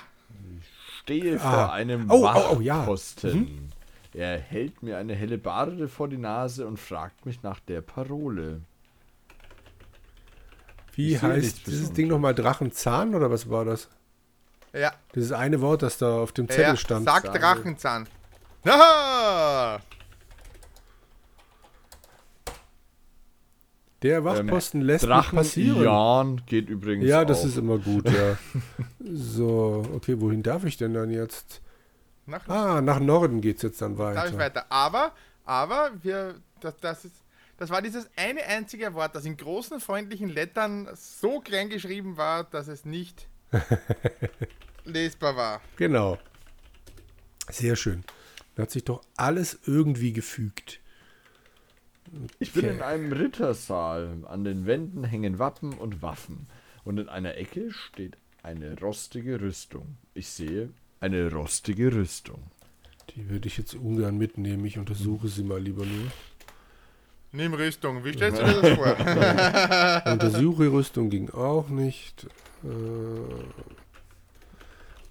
stehe 1.01 1.39
Ah. 1.39 1.51
vor 1.51 1.73
einem 1.73 2.09
Oh, 2.09 2.25
oh, 2.27 2.55
oh, 2.57 2.59
ja. 2.61 2.79
Wachposten. 2.79 3.71
Er 4.13 4.39
hält 4.39 4.81
mir 4.83 4.97
eine 4.97 5.13
helle 5.15 5.37
Barde 5.37 5.87
vor 5.87 6.07
die 6.07 6.17
Nase 6.17 6.65
und 6.67 6.77
fragt 6.77 7.25
mich 7.27 7.43
nach 7.43 7.59
der 7.59 7.81
Parole. 7.81 8.61
Wie 10.93 11.13
Ich 11.13 11.21
heißt 11.21 11.67
dieses. 11.67 11.93
Ding 11.93 12.07
nochmal 12.07 12.33
Drachenzahn 12.35 13.13
oder 13.15 13.29
was 13.31 13.49
war 13.49 13.63
das? 13.63 13.89
Ja, 14.73 14.93
Dieses 15.15 15.31
eine 15.31 15.61
Wort, 15.61 15.81
das 15.83 15.97
da 15.97 16.19
auf 16.19 16.31
dem 16.31 16.47
Zettel 16.49 16.63
ja 16.63 16.75
stand. 16.77 17.05
sag. 17.05 17.23
Drachenzahn. 17.33 18.07
Haha! 18.65 19.79
Der 24.01 24.23
Wachposten 24.23 24.81
lässt 24.81 25.03
mich 25.03 25.09
Drachen 25.11 25.37
passieren. 25.37 25.83
Jan 25.83 26.41
geht 26.47 26.69
übrigens 26.69 27.07
Ja, 27.07 27.23
das 27.23 27.41
auch. 27.41 27.45
ist 27.45 27.57
immer 27.57 27.77
gut, 27.77 28.09
ja. 28.09 28.37
so, 28.99 29.85
okay, 29.95 30.19
wohin 30.19 30.41
darf 30.41 30.63
ich 30.63 30.77
denn 30.77 30.93
dann 30.95 31.11
jetzt? 31.11 31.61
Nach, 32.25 32.47
Ah, 32.47 32.81
nach 32.81 32.99
Norden 32.99 33.41
geht's 33.41 33.61
jetzt 33.61 33.81
dann 33.81 33.95
darf 33.95 34.11
ich 34.27 34.33
weiter. 34.33 34.37
weiter. 34.37 34.65
Aber, 34.69 35.11
aber, 35.45 35.91
wir, 36.01 36.35
das, 36.61 36.77
das, 36.77 37.05
ist, 37.05 37.15
das 37.57 37.69
war 37.69 37.81
dieses 37.83 38.09
eine 38.15 38.43
einzige 38.43 38.93
Wort, 38.95 39.13
das 39.15 39.25
in 39.25 39.37
großen 39.37 39.79
freundlichen 39.79 40.29
Lettern 40.29 40.87
so 40.95 41.39
klein 41.39 41.69
geschrieben 41.69 42.17
war, 42.17 42.43
dass 42.45 42.67
es 42.67 42.85
nicht 42.85 43.27
lesbar 44.83 45.35
war. 45.35 45.61
Genau. 45.77 46.17
Sehr 47.49 47.75
schön. 47.75 48.03
Da 48.55 48.63
hat 48.63 48.71
sich 48.71 48.83
doch 48.83 49.01
alles 49.15 49.59
irgendwie 49.65 50.13
gefügt. 50.13 50.79
Ich 52.39 52.51
bin 52.51 52.65
Okay. 52.65 52.75
in 52.75 52.81
einem 52.81 53.11
Rittersaal. 53.13 54.25
An 54.27 54.43
den 54.43 54.65
Wänden 54.65 55.03
hängen 55.03 55.39
Wappen 55.39 55.73
und 55.73 56.01
Waffen. 56.01 56.47
Und 56.83 56.97
in 56.99 57.07
einer 57.09 57.37
Ecke 57.37 57.71
steht 57.71 58.17
eine 58.43 58.77
rostige 58.79 59.39
Rüstung. 59.39 59.97
Ich 60.13 60.27
sehe 60.29 60.69
eine 60.99 61.31
rostige 61.31 61.93
Rüstung. 61.93 62.41
Die 63.15 63.29
würde 63.29 63.47
ich 63.47 63.57
jetzt 63.57 63.75
ungern 63.75 64.17
mitnehmen. 64.17 64.65
Ich 64.65 64.77
untersuche 64.77 65.27
sie 65.27 65.43
mal 65.43 65.61
lieber 65.61 65.85
nur. 65.85 66.11
Nimm 67.33 67.53
Rüstung, 67.53 68.03
wie 68.03 68.11
stellst 68.13 68.41
du 68.41 68.45
dir 68.45 68.61
das 68.61 68.75
vor? 68.75 70.11
Untersuche 70.13 70.71
Rüstung 70.71 71.09
ging 71.09 71.29
auch 71.29 71.69
nicht. 71.69 72.25
Äh, 72.63 72.67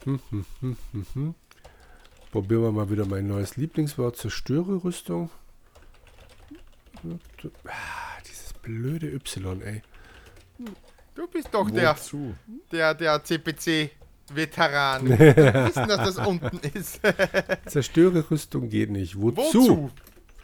hm, 0.04 0.20
hm, 0.30 0.44
hm, 0.60 0.76
hm, 0.92 1.06
hm. 1.14 1.34
Probieren 2.30 2.62
wir 2.62 2.72
mal 2.72 2.90
wieder 2.90 3.06
mein 3.06 3.26
neues 3.26 3.56
Lieblingswort. 3.56 4.16
Zerstöre 4.16 4.84
Rüstung. 4.84 5.30
Ah, 7.66 8.20
dieses 8.28 8.52
blöde 8.52 9.08
Y, 9.08 9.62
ey. 9.62 9.82
Du 11.14 11.26
bist 11.26 11.48
doch 11.52 11.70
der, 11.70 11.96
Wozu? 11.96 12.34
der, 12.70 12.94
der 12.94 13.24
CPC-Veteran. 13.24 15.08
Wir 15.18 15.18
wissen, 15.66 15.88
dass 15.88 16.14
das 16.14 16.26
unten 16.26 16.58
ist. 16.58 17.00
Zerstöre 17.66 18.30
Rüstung 18.30 18.68
geht 18.68 18.90
nicht. 18.90 19.20
Wozu? 19.20 19.38
Wozu? 19.42 19.90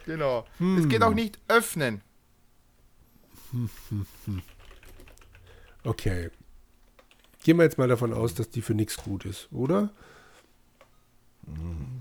Genau. 0.05 0.45
Es 0.77 0.87
geht 0.89 1.03
auch 1.03 1.13
nicht 1.13 1.39
öffnen. 1.47 2.01
Okay. 5.83 6.31
Gehen 7.43 7.55
wir 7.57 7.63
jetzt 7.63 7.77
mal 7.77 7.87
davon 7.87 8.11
aus, 8.13 8.33
dass 8.33 8.49
die 8.49 8.61
für 8.61 8.73
nichts 8.73 8.97
gut 8.97 9.23
ist, 9.23 9.47
oder? 9.53 9.89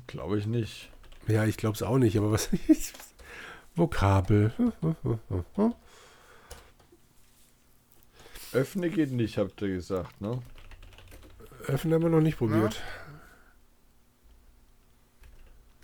Glaube 0.06 0.38
ich 0.38 0.46
nicht. 0.46 0.90
Ja, 1.28 1.44
ich 1.44 1.56
glaube 1.56 1.74
es 1.74 1.82
auch 1.82 1.98
nicht, 1.98 2.16
aber 2.16 2.32
was 2.32 2.46
ist 2.68 2.94
Vokabel? 3.74 4.52
Öffne 8.52 8.90
geht 8.90 9.12
nicht, 9.12 9.38
habt 9.38 9.60
ihr 9.60 9.68
gesagt, 9.68 10.20
ne? 10.20 10.42
Öffnen 11.66 11.94
haben 11.94 12.02
wir 12.02 12.10
noch 12.10 12.20
nicht 12.20 12.38
probiert. 12.38 12.80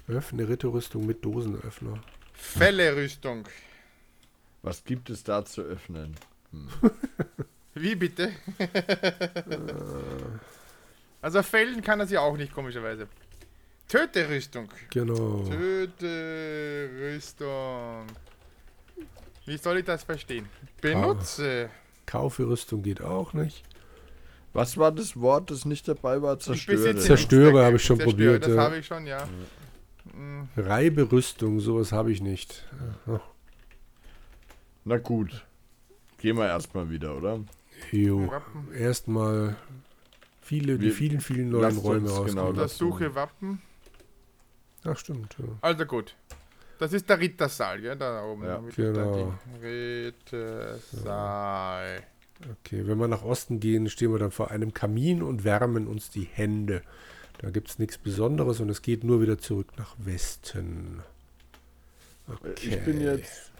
Öffne 0.08 0.48
Ritterrüstung 0.48 1.06
mit 1.06 1.24
Dosenöffner. 1.24 2.00
Fälle-Rüstung. 2.32 3.44
Was 4.62 4.84
gibt 4.84 5.10
es 5.10 5.24
da 5.24 5.44
zu 5.44 5.62
öffnen? 5.62 6.16
Wie 7.74 7.94
bitte? 7.94 8.32
also 11.22 11.42
fällen 11.42 11.82
kann 11.82 12.00
er 12.00 12.06
sie 12.06 12.18
auch 12.18 12.36
nicht, 12.36 12.52
komischerweise. 12.52 13.08
Töte-Rüstung. 13.88 14.68
Genau. 14.90 15.44
Töte-Rüstung. 15.48 18.06
Wie 19.46 19.56
soll 19.58 19.78
ich 19.78 19.84
das 19.84 20.04
verstehen? 20.04 20.46
Benutze. 20.80 21.68
Kaufe 22.06 22.46
Rüstung 22.48 22.82
geht 22.82 23.02
auch 23.02 23.32
nicht. 23.32 23.62
Was 24.52 24.76
war 24.76 24.92
das 24.92 25.18
Wort, 25.20 25.50
das 25.50 25.64
nicht 25.64 25.88
dabei 25.88 26.20
war? 26.22 26.38
Zerstöre. 26.38 26.96
Zerstöre 26.96 27.64
habe 27.64 27.76
ich 27.76 27.84
schon 27.84 27.98
dagegen. 27.98 28.16
probiert, 28.16 28.46
Das 28.46 28.54
ja. 28.54 28.62
habe 28.62 28.76
ich 28.78 28.86
schon, 28.86 29.06
ja. 29.06 29.26
Mm, 30.14 30.42
Reibe 30.56 31.10
Rüstung, 31.10 31.58
sowas 31.60 31.92
habe 31.92 32.12
ich 32.12 32.20
nicht. 32.20 32.64
Na 34.84 34.98
gut. 34.98 35.44
Gehen 36.18 36.36
wir 36.36 36.46
erstmal 36.48 36.90
wieder, 36.90 37.16
oder? 37.16 37.40
Jo, 37.90 38.30
erstmal 38.78 39.56
viele, 40.40 40.78
die 40.78 40.90
vielen, 40.90 41.20
vielen 41.20 41.50
neuen 41.50 41.76
Räume 41.78 42.12
uns 42.12 42.26
genau 42.30 42.52
das- 42.52 42.80
Untersuche 42.80 43.14
Wappen. 43.14 43.60
Ach, 44.84 44.96
stimmt. 44.96 45.36
Ja. 45.38 45.44
Also 45.60 45.84
gut. 45.86 46.14
Das 46.78 46.92
ist 46.92 47.08
der 47.08 47.20
Rittersaal, 47.20 47.80
gell? 47.80 47.96
Da 47.96 48.24
oben. 48.24 48.44
Ja, 48.44 48.60
Mit 48.60 48.74
genau. 48.74 49.34
Rittersaal. 49.62 50.82
Okay, 52.50 52.86
wenn 52.86 52.98
wir 52.98 53.06
nach 53.06 53.22
Osten 53.22 53.60
gehen, 53.60 53.88
stehen 53.88 54.10
wir 54.12 54.18
dann 54.18 54.32
vor 54.32 54.50
einem 54.50 54.74
Kamin 54.74 55.22
und 55.22 55.44
wärmen 55.44 55.86
uns 55.86 56.10
die 56.10 56.24
Hände. 56.24 56.82
Da 57.38 57.50
gibt 57.50 57.70
es 57.70 57.78
nichts 57.78 57.98
Besonderes 57.98 58.58
und 58.60 58.68
es 58.68 58.82
geht 58.82 59.04
nur 59.04 59.20
wieder 59.22 59.38
zurück 59.38 59.68
nach 59.76 59.94
Westen. 59.98 61.02
Okay. 62.26 62.68
Ich 62.68 62.84
bin 62.84 63.00
jetzt. 63.00 63.52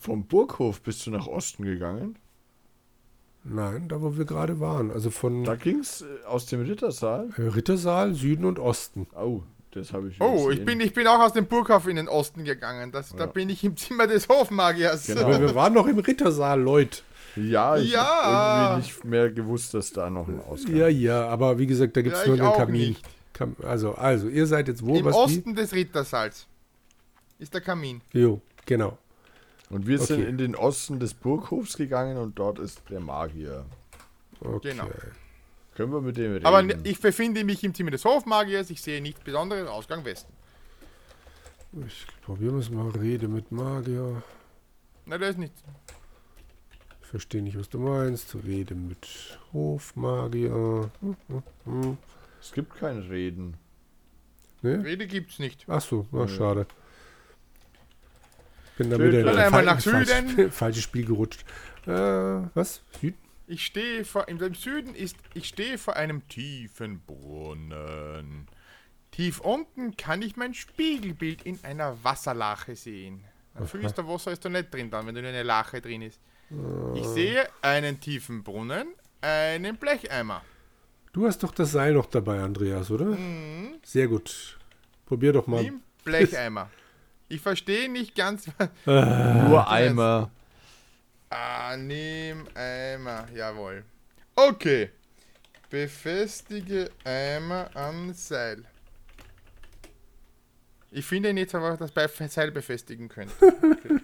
Vom 0.00 0.26
Burghof 0.26 0.80
bist 0.82 1.04
du 1.06 1.10
nach 1.10 1.26
Osten 1.26 1.64
gegangen? 1.64 2.16
Nein, 3.48 3.88
da 3.88 4.00
wo 4.02 4.16
wir 4.16 4.24
gerade 4.24 4.58
waren. 4.60 4.90
Also 4.90 5.10
von 5.10 5.44
Da 5.44 5.54
ging's 5.56 6.02
äh, 6.02 6.26
aus 6.26 6.46
dem 6.46 6.62
Rittersaal? 6.62 7.28
äh, 7.38 7.42
Rittersaal, 7.42 8.14
Süden 8.14 8.44
und 8.44 8.58
Osten. 8.58 9.06
Oh, 9.14 9.42
das 9.70 9.92
habe 9.92 10.08
ich 10.08 10.20
Oh, 10.20 10.50
ich 10.50 10.64
bin, 10.64 10.80
ich 10.80 10.92
bin 10.92 11.06
auch 11.06 11.20
aus 11.20 11.32
dem 11.32 11.46
Burghof 11.46 11.86
in 11.86 11.96
den 11.96 12.08
Osten 12.08 12.44
gegangen. 12.44 12.92
Das, 12.92 13.10
Da 13.10 13.24
Ja. 13.24 13.26
bin 13.26 13.48
ich 13.48 13.62
im 13.62 13.76
Zimmer 13.76 14.06
des 14.06 14.28
Hofmagiers. 14.28 15.06
Genau. 15.06 15.22
Aber 15.22 15.40
wir 15.40 15.54
waren 15.54 15.74
noch 15.74 15.86
im 15.86 15.98
Rittersaal, 15.98 16.60
Leute. 16.60 17.02
Ja, 17.36 17.76
ich 17.76 17.92
Ja. 17.92 18.00
habe 18.04 18.62
irgendwie 18.72 18.76
nicht 18.78 19.04
mehr 19.04 19.30
gewusst, 19.30 19.74
dass 19.74 19.92
da 19.92 20.08
noch 20.10 20.26
ein 20.26 20.40
Ausgang 20.40 20.74
Ja, 20.74 20.88
ja, 20.88 21.28
aber 21.28 21.58
wie 21.58 21.66
gesagt, 21.66 21.96
da 21.96 22.02
gibt 22.02 22.16
es 22.16 22.24
Ja, 22.24 22.34
nur 22.34 22.40
einen 22.46 22.56
Kamin. 22.56 22.88
nicht. 22.88 23.04
Kam, 23.34 23.54
also, 23.62 23.94
also, 23.94 24.28
ihr 24.28 24.46
seid 24.46 24.66
jetzt 24.68 24.84
wo? 24.84 24.96
Im 24.96 25.04
was 25.04 25.14
Osten 25.14 25.54
des 25.54 25.72
Rittersaals 25.74 26.46
ist 27.38 27.52
der 27.52 27.60
Kamin. 27.60 28.00
Jo, 28.14 28.40
genau. 28.64 28.96
Und 29.70 29.86
wir 29.86 29.98
sind 29.98 30.20
Okay. 30.20 30.28
in 30.28 30.38
den 30.38 30.54
Osten 30.54 31.00
des 31.00 31.14
Burghofs 31.14 31.76
gegangen 31.76 32.16
und 32.18 32.38
dort 32.38 32.58
ist 32.58 32.82
der 32.88 33.00
Magier. 33.00 33.66
Okay. 34.40 34.70
Genau. 34.70 34.88
Können 35.74 35.92
wir 35.92 36.00
mit 36.00 36.16
dem 36.16 36.32
reden? 36.32 36.46
Aber 36.46 36.64
ich 36.84 37.00
befinde 37.00 37.44
mich 37.44 37.62
im 37.64 37.74
Zimmer 37.74 37.90
des 37.90 38.04
Hofmagiers. 38.04 38.70
Ich 38.70 38.80
sehe 38.80 39.00
nichts 39.02 39.20
Besonderes. 39.22 39.68
Ausgang 39.68 40.04
Westen. 40.04 40.32
Ich 41.86 42.06
probiere 42.22 42.58
es 42.58 42.70
mal. 42.70 42.88
Rede 42.90 43.28
mit 43.28 43.52
Magier. 43.52 44.22
Na, 45.04 45.18
da 45.18 45.28
ist 45.28 45.38
nichts. 45.38 45.62
Ich 47.02 47.06
verstehe 47.08 47.42
nicht, 47.42 47.58
was 47.58 47.68
du 47.68 47.78
meinst. 47.78 48.34
Rede 48.46 48.74
mit 48.74 49.38
Hofmagier. 49.52 50.90
Hm, 51.00 51.16
hm, 51.28 51.42
hm. 51.64 51.98
es 52.40 52.52
gibt 52.52 52.74
kein 52.76 52.98
Reden. 53.00 53.56
Ne? 54.62 54.82
Rede 54.82 55.06
gibt's 55.06 55.38
nicht. 55.38 55.64
Ach 55.68 55.80
so, 55.82 56.06
na, 56.10 56.20
Ja. 56.20 56.28
schade. 56.28 56.66
Bin 58.76 58.90
da 58.90 58.96
Schön, 58.96 59.08
wieder 59.08 59.20
in 59.20 59.26
dann 59.26 59.36
ein 59.38 59.44
einmal 59.46 59.64
nach 59.64 59.80
falsches- 59.80 60.28
Süden. 60.28 60.50
falsches 60.52 60.82
Spiel 60.82 61.04
gerutscht. 61.06 61.44
Äh, 61.86 61.90
was? 61.90 62.82
Süden? 63.00 63.16
Ich 63.48 63.64
stehe 63.64 64.04
vor, 64.04 64.26
im 64.28 64.54
Süden 64.54 64.94
ist, 64.94 65.16
ich 65.34 65.46
stehe 65.46 65.78
vor 65.78 65.96
einem 65.96 66.26
tiefen 66.28 67.00
Brunnen. 67.06 68.48
Tief 69.12 69.40
unten 69.40 69.96
kann 69.96 70.20
ich 70.20 70.36
mein 70.36 70.52
Spiegelbild 70.52 71.42
in 71.42 71.58
einer 71.62 71.96
Wasserlache 72.04 72.74
sehen. 72.76 73.22
Ein 73.54 73.66
fließender 73.66 74.06
Wasser 74.08 74.32
ist 74.32 74.44
da 74.44 74.48
nicht 74.48 74.74
drin 74.74 74.90
dann, 74.90 75.06
wenn 75.06 75.14
da 75.14 75.20
nur 75.22 75.30
eine 75.30 75.42
Lache 75.44 75.80
drin 75.80 76.02
ist. 76.02 76.20
Ich 76.94 77.04
sehe 77.06 77.48
einen 77.62 77.98
tiefen 78.00 78.42
Brunnen, 78.42 78.88
einen 79.22 79.76
Blecheimer. 79.76 80.42
Du 81.12 81.26
hast 81.26 81.42
doch 81.42 81.52
das 81.54 81.72
Seil 81.72 81.94
noch 81.94 82.06
dabei, 82.06 82.40
Andreas, 82.42 82.90
oder? 82.90 83.06
Mhm. 83.06 83.76
Sehr 83.82 84.06
gut. 84.08 84.58
Probier 85.06 85.32
doch 85.32 85.46
mal. 85.46 85.62
Nimm 85.62 85.80
Blecheimer. 86.04 86.68
Ich 87.28 87.40
verstehe 87.40 87.88
nicht 87.90 88.14
ganz. 88.14 88.46
was- 88.58 88.68
Nur 88.86 89.68
Eimer. 89.68 90.30
Ah, 91.30 91.76
nimm 91.76 92.46
Eimer. 92.54 93.26
Jawohl. 93.34 93.84
Okay. 94.36 94.90
Befestige 95.70 96.90
Eimer 97.04 97.68
am 97.74 98.12
Seil. 98.14 98.62
Ich 100.92 101.04
finde 101.04 101.34
nicht, 101.34 101.54
aber 101.54 101.76
das 101.76 101.90
bei 101.90 102.06
Seil 102.08 102.50
befestigen 102.52 103.08
könnte. 103.08 103.32
Okay. 103.62 104.00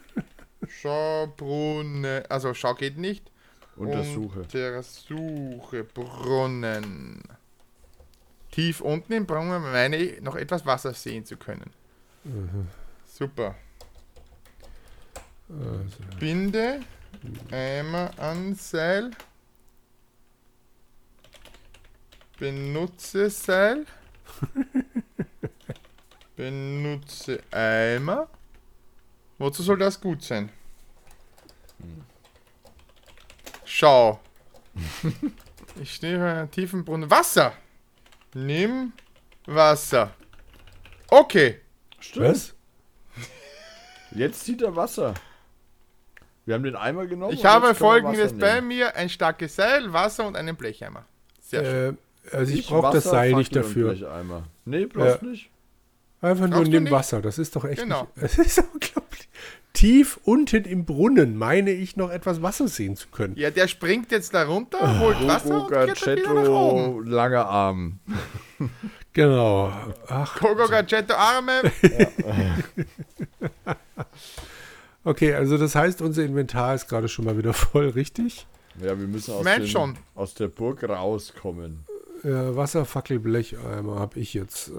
Schau, 0.68 1.26
Brunnen. 1.36 2.24
Also, 2.28 2.54
schau 2.54 2.74
geht 2.74 2.96
nicht. 2.96 3.30
Untersuche. 3.76 4.40
Untersuche 4.40 5.84
Brunnen. 5.84 7.22
Tief 8.50 8.80
unten 8.80 9.12
im 9.12 9.26
Brunnen 9.26 9.60
meine 9.62 9.96
ich, 9.96 10.20
noch 10.22 10.34
etwas 10.36 10.64
Wasser 10.64 10.94
sehen 10.94 11.24
zu 11.26 11.36
können. 11.36 11.70
Super. 13.12 13.54
Also, 15.46 15.98
Binde 16.18 16.80
Eimer 17.50 18.10
an 18.16 18.54
Seil. 18.54 19.10
Benutze 22.38 23.28
Seil. 23.28 23.84
Benutze 26.36 27.42
Eimer. 27.50 28.28
Wozu 29.36 29.62
soll 29.62 29.76
das 29.76 30.00
gut 30.00 30.22
sein? 30.22 30.50
Schau. 33.64 34.20
Ich 35.80 35.94
stehe 35.94 36.18
vor 36.18 36.26
einem 36.26 36.50
tiefen 36.50 36.84
Brunnen. 36.84 37.10
Wasser! 37.10 37.54
Nimm 38.34 38.92
Wasser. 39.46 40.14
Okay. 41.08 41.62
Stimmt. 41.98 42.26
was? 42.26 42.54
Jetzt 44.14 44.44
zieht 44.44 44.62
er 44.62 44.76
Wasser. 44.76 45.14
Wir 46.44 46.54
haben 46.54 46.64
den 46.64 46.76
Eimer 46.76 47.06
genommen. 47.06 47.32
Ich 47.34 47.44
habe 47.44 47.74
folgendes 47.74 48.32
bei 48.36 48.60
mir: 48.60 48.96
ein 48.96 49.08
starkes 49.08 49.56
Seil, 49.56 49.92
Wasser 49.92 50.26
und 50.26 50.36
einen 50.36 50.56
Blecheimer. 50.56 51.04
Sehr 51.40 51.64
schön. 51.64 51.98
Äh, 52.32 52.36
also 52.36 52.52
ich 52.52 52.60
Ich 52.60 52.68
brauche 52.68 52.92
das 52.94 53.04
Seil 53.04 53.34
nicht 53.34 53.54
dafür. 53.54 53.90
Blecheimer. 53.94 54.44
Nee, 54.64 54.86
bloß 54.86 55.18
Ja. 55.22 55.28
nicht. 55.28 55.50
Einfach 56.20 56.46
nur 56.46 56.58
Brauchst 56.58 56.70
nimm 56.70 56.84
nicht? 56.84 56.92
Wasser. 56.92 57.20
Das 57.22 57.38
ist 57.38 57.54
doch 57.56 57.64
echt. 57.64 57.82
Genau. 57.82 58.06
Es 58.16 58.38
ist 58.38 58.58
unglaublich. 58.72 59.28
Tief 59.72 60.20
unten 60.24 60.64
im 60.64 60.84
Brunnen 60.84 61.36
meine 61.36 61.70
ich 61.70 61.96
noch 61.96 62.10
etwas 62.10 62.42
Wasser 62.42 62.68
sehen 62.68 62.94
zu 62.96 63.08
können. 63.08 63.34
Ja, 63.36 63.50
der 63.50 63.66
springt 63.68 64.12
jetzt 64.12 64.34
da 64.34 64.44
runter, 64.44 65.00
holt 65.00 65.26
Wasser 65.26 65.48
Gogo 65.60 65.80
und 65.80 65.86
geht 65.86 66.06
dann 66.06 66.16
wieder 66.18 66.34
nach 66.34 66.48
oben. 66.50 67.06
Langer 67.06 67.46
Arm. 67.46 67.98
Genau. 69.12 69.72
Ach, 70.08 70.40
Gogo 70.40 70.66
Gadgetto 70.68 71.14
Arme. 71.14 71.62
okay, 75.04 75.34
also 75.34 75.58
das 75.58 75.74
heißt, 75.74 76.00
unser 76.00 76.24
Inventar 76.24 76.74
ist 76.74 76.88
gerade 76.88 77.08
schon 77.08 77.24
mal 77.26 77.36
wieder 77.36 77.52
voll, 77.54 77.88
richtig? 77.90 78.46
Ja, 78.80 78.98
wir 78.98 79.06
müssen 79.06 79.34
aus, 79.34 79.44
den, 79.44 79.66
schon. 79.66 79.98
aus 80.14 80.34
der 80.34 80.48
Burg 80.48 80.82
rauskommen. 80.88 81.84
Ja, 82.24 82.56
Wasserfackel, 82.56 83.18
Blecheimer 83.18 83.98
habe 83.98 84.18
ich 84.18 84.32
jetzt. 84.32 84.68
Äh, 84.68 84.72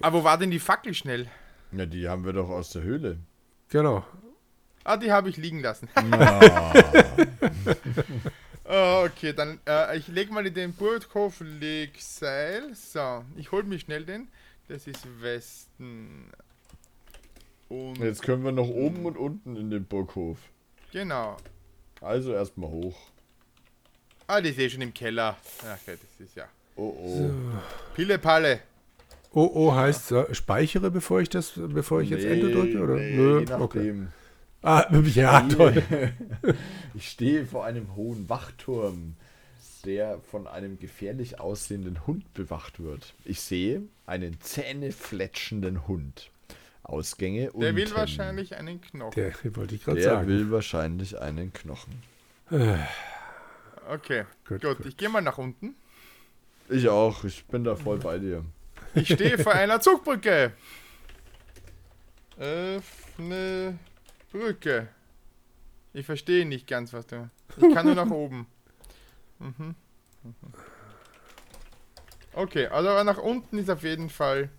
Aber 0.00 0.20
wo 0.20 0.24
war 0.24 0.38
denn 0.38 0.50
die 0.50 0.60
Fackel 0.60 0.94
schnell? 0.94 1.26
Ja, 1.72 1.86
die 1.86 2.08
haben 2.08 2.24
wir 2.24 2.32
doch 2.32 2.48
aus 2.50 2.70
der 2.70 2.82
Höhle. 2.82 3.18
genau. 3.68 4.04
Ah, 4.84 4.96
die 4.96 5.10
habe 5.10 5.28
ich 5.28 5.36
liegen 5.36 5.58
lassen. 5.62 5.88
Ah, 8.68 9.04
okay, 9.04 9.32
dann 9.32 9.60
äh, 9.66 9.96
ich 9.96 10.08
leg 10.08 10.30
mal 10.30 10.46
in 10.46 10.54
den 10.54 10.72
Burghof 10.72 11.40
Legseil. 11.40 12.74
So, 12.74 13.24
ich 13.36 13.52
hol 13.52 13.62
mich 13.62 13.82
schnell 13.82 14.04
den. 14.04 14.28
Das 14.68 14.86
ist 14.86 15.06
Westen. 15.20 16.30
Und 17.68 17.98
Jetzt 17.98 18.22
können 18.22 18.44
wir 18.44 18.52
noch 18.52 18.68
oben 18.68 19.06
und 19.06 19.16
unten 19.16 19.56
in 19.56 19.70
den 19.70 19.84
Burghof. 19.84 20.38
genau. 20.92 21.36
Also 22.00 22.32
erstmal 22.34 22.68
hoch. 22.70 22.96
Ah, 24.26 24.40
die 24.40 24.50
ist 24.50 24.58
eh 24.58 24.68
schon 24.68 24.82
im 24.82 24.92
Keller. 24.92 25.36
Ach, 25.64 25.78
okay, 25.82 25.96
das 26.00 26.26
ist 26.26 26.36
ja. 26.36 26.44
Oh 26.76 26.94
oh. 26.98 27.30
Pille 27.94 28.18
Palle. 28.18 28.60
Oh, 29.32 29.50
oh 29.54 29.74
heißt 29.74 30.12
äh, 30.12 30.34
speichere, 30.34 30.90
bevor 30.90 31.20
ich 31.20 31.28
das, 31.28 31.52
bevor 31.56 32.02
ich 32.02 32.10
jetzt 32.10 32.24
Enter 32.24 32.50
drücke, 32.50 32.78
oder? 32.80 32.94
Nee, 32.96 33.16
Nö, 33.16 33.40
je 33.40 33.46
nachdem. 33.46 34.08
Ah, 34.66 34.86
ja, 35.04 35.42
toll. 35.42 35.82
Ich 36.94 37.08
stehe 37.10 37.46
vor 37.46 37.64
einem 37.64 37.94
hohen 37.94 38.28
Wachturm, 38.28 39.14
der 39.84 40.18
von 40.30 40.46
einem 40.48 40.78
gefährlich 40.80 41.38
aussehenden 41.38 42.04
Hund 42.06 42.34
bewacht 42.34 42.80
wird. 42.82 43.14
Ich 43.24 43.40
sehe 43.40 43.82
einen 44.06 44.40
zähnefletschenden 44.40 45.86
Hund. 45.86 46.30
Ausgänge 46.82 47.42
Der 47.42 47.54
unten. 47.54 47.76
will 47.76 47.94
wahrscheinlich 47.94 48.56
einen 48.56 48.80
Knochen. 48.80 49.12
Der 49.14 49.32
wollte 49.56 49.74
ich 49.76 49.84
gerade 49.84 50.00
Der 50.00 50.10
sagen. 50.10 50.26
will 50.28 50.50
wahrscheinlich 50.50 51.20
einen 51.20 51.52
Knochen. 51.52 52.02
Okay, 53.88 54.24
Gut, 54.48 54.62
gut. 54.62 54.76
gut. 54.78 54.86
Ich 54.86 54.96
gehe 54.96 55.08
mal 55.08 55.20
nach 55.20 55.38
unten. 55.38 55.74
Ich 56.68 56.88
auch, 56.88 57.22
ich 57.22 57.44
bin 57.46 57.62
da 57.62 57.76
voll 57.76 57.98
bei 57.98 58.18
dir. 58.18 58.44
Ich 58.94 59.12
stehe 59.12 59.38
vor 59.38 59.52
einer 59.52 59.80
Zugbrücke. 59.80 60.52
Öffne 62.38 63.78
Brücke. 64.36 64.88
Ich 65.92 66.04
verstehe 66.04 66.44
nicht 66.44 66.66
ganz, 66.66 66.92
was 66.92 67.06
du. 67.06 67.30
Ich 67.56 67.74
kann 67.74 67.86
nur 67.86 67.94
nach 67.94 68.10
oben. 68.10 68.46
Mhm. 69.38 69.74
Okay, 72.32 72.66
also 72.66 73.02
nach 73.02 73.18
unten 73.18 73.58
ist 73.58 73.70
auf 73.70 73.82
jeden 73.82 74.10
Fall. 74.10 74.50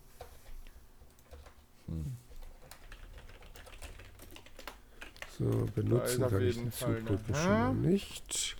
So, 5.38 5.68
benutzen 5.76 6.24
kann 6.24 6.42
ich 6.42 6.56
jeden 6.56 6.72
die 6.72 6.78
Fall 6.78 6.98
Zugbrücke 6.98 7.24
der 7.28 7.36
schon 7.36 7.52
mal 7.52 7.74
nicht. 7.76 8.58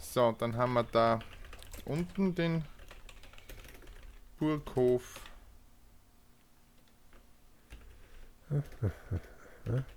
So, 0.00 0.32
dann 0.32 0.56
haben 0.56 0.72
wir 0.72 0.84
da 0.84 1.18
unten 1.84 2.34
den 2.34 2.64
Burghof. 4.38 5.20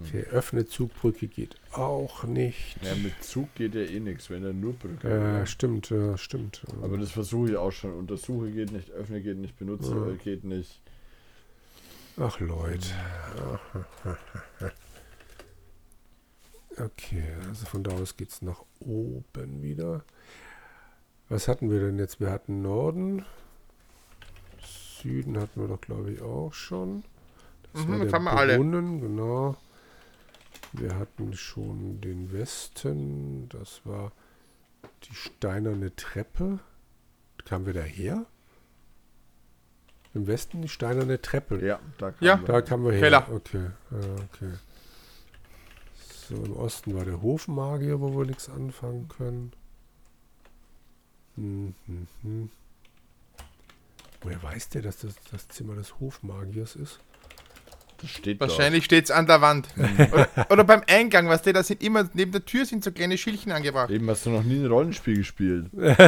Okay, 0.00 0.24
öffne 0.30 0.64
Zugbrücke 0.66 1.26
geht 1.28 1.56
auch 1.72 2.24
nicht. 2.24 2.76
Ja, 2.82 2.94
mit 2.94 3.22
Zug 3.22 3.54
geht 3.54 3.74
ja 3.74 3.82
eh 3.82 4.00
nichts, 4.00 4.30
wenn 4.30 4.42
er 4.44 4.52
nur 4.52 4.72
Brücke 4.72 5.08
Ja, 5.08 5.40
hat. 5.40 5.48
stimmt, 5.48 5.90
ja, 5.90 6.16
stimmt. 6.16 6.62
Aber 6.82 6.96
das 6.96 7.10
versuche 7.10 7.50
ich 7.50 7.56
auch 7.56 7.72
schon. 7.72 7.92
Untersuche 7.92 8.50
geht 8.50 8.72
nicht, 8.72 8.90
öffne 8.90 9.20
geht 9.20 9.36
nicht, 9.38 9.58
benutze 9.58 9.90
Ja. 9.90 10.08
äh, 10.12 10.16
geht 10.16 10.44
nicht. 10.44 10.80
Ach, 12.16 12.40
Leute. 12.40 12.86
Okay, 16.78 17.24
also 17.48 17.66
von 17.66 17.82
da 17.84 17.90
aus 17.92 18.16
geht 18.16 18.30
es 18.30 18.40
nach 18.42 18.62
oben 18.80 19.62
wieder. 19.62 20.04
Was 21.28 21.48
hatten 21.48 21.70
wir 21.70 21.80
denn 21.80 21.98
jetzt? 21.98 22.18
Wir 22.20 22.30
hatten 22.30 22.62
Norden. 22.62 23.24
Süden 25.02 25.38
hatten 25.38 25.60
wir 25.60 25.68
doch, 25.68 25.80
glaube 25.80 26.12
ich, 26.12 26.22
auch 26.22 26.52
schon. 26.54 27.04
Das 27.72 27.84
Mhm, 27.84 27.90
war 27.92 27.98
der 28.04 28.12
haben 28.12 28.24
wir 28.24 28.32
alle. 28.36 28.56
Brunnen, 28.56 29.00
genau. 29.00 29.56
Wir 30.72 30.96
hatten 30.98 31.34
schon 31.34 32.00
den 32.00 32.32
Westen. 32.32 33.48
Das 33.50 33.82
war 33.84 34.12
die 35.04 35.14
steinerne 35.14 35.94
Treppe. 35.96 36.60
Kamen 37.44 37.66
wir 37.66 37.74
daher? 37.74 38.24
Im 40.14 40.26
Westen 40.26 40.62
die 40.62 40.68
steinerne 40.68 41.20
Treppe. 41.20 41.64
Ja, 41.64 41.78
da 41.98 42.10
kann 42.10 42.24
Ja. 42.26 42.36
man- 42.36 42.44
Da 42.46 42.62
kamen 42.62 42.84
wir 42.84 42.92
her. 42.92 43.00
Keller. 43.00 43.28
Okay, 43.32 43.70
ja, 43.90 44.14
okay. 44.24 44.52
So, 46.28 46.36
im 46.36 46.52
Osten 46.56 46.94
war 46.94 47.04
der 47.04 47.20
Hofmagier, 47.22 48.00
wo 48.00 48.16
wir 48.16 48.26
nichts 48.26 48.48
anfangen 48.48 49.08
können. 49.08 49.52
Hm, 51.36 51.74
hm, 51.86 52.06
hm. 52.22 52.50
Woher 54.20 54.42
weiß 54.42 54.68
der, 54.70 54.82
dass 54.82 54.98
das 54.98 55.14
das 55.30 55.48
Zimmer 55.48 55.74
des 55.74 55.98
Hofmagiers 55.98 56.76
ist? 56.76 57.00
Steht 58.06 58.40
Wahrscheinlich 58.40 58.84
steht 58.84 59.04
es 59.04 59.10
an 59.10 59.26
der 59.26 59.40
Wand. 59.40 59.68
oder, 60.12 60.28
oder 60.50 60.64
beim 60.64 60.82
Eingang, 60.86 61.28
was 61.28 61.42
der, 61.42 61.52
da 61.52 61.62
sind 61.62 61.82
immer, 61.82 62.08
neben 62.14 62.32
der 62.32 62.44
Tür 62.44 62.66
sind 62.66 62.82
so 62.84 62.92
kleine 62.92 63.16
Schildchen 63.18 63.50
Da. 63.50 63.56
angebracht. 63.56 63.90
Eben 63.90 64.08
hast 64.10 64.26
du 64.26 64.30
noch 64.30 64.42
nie 64.42 64.60
ein 64.60 64.66
Rollenspiel 64.66 65.16
gespielt. 65.16 65.70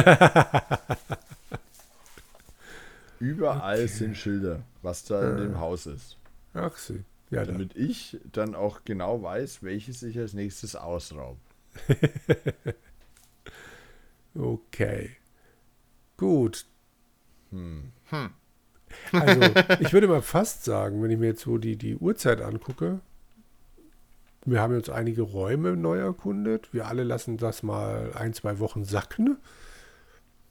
Überall 3.19 3.87
sind 3.87 4.17
Schilder, 4.17 4.61
was 4.81 5.05
da 5.05 5.31
in 5.31 5.37
dem 5.37 5.59
Haus 5.59 5.85
ist. 5.85 6.17
Ach 6.53 6.75
sie. 6.77 7.03
Ja, 7.31 7.45
da. 7.45 7.53
Damit 7.53 7.75
ich 7.75 8.17
dann 8.31 8.55
auch 8.55 8.81
genau 8.85 9.21
weiß, 9.23 9.63
welches 9.63 10.03
ich 10.03 10.19
als 10.19 10.33
nächstes 10.33 10.75
ausraub. 10.75 11.37
Okay. 14.37 15.11
Gut. 16.17 16.65
Hm. 17.51 17.91
Also, 19.11 19.41
ich 19.79 19.93
würde 19.93 20.07
mal 20.07 20.21
fast 20.21 20.63
sagen, 20.63 21.01
wenn 21.01 21.11
ich 21.11 21.17
mir 21.17 21.27
jetzt 21.27 21.41
so 21.41 21.57
die, 21.57 21.77
die 21.77 21.95
Uhrzeit 21.95 22.41
angucke, 22.41 22.99
wir 24.45 24.61
haben 24.61 24.75
jetzt 24.75 24.91
einige 24.91 25.23
Räume 25.23 25.75
neu 25.75 25.97
erkundet. 25.97 26.71
Wir 26.71 26.87
alle 26.87 27.03
lassen 27.03 27.37
das 27.37 27.63
mal 27.63 28.11
ein, 28.13 28.33
zwei 28.33 28.59
Wochen 28.59 28.83
sacken. 28.85 29.37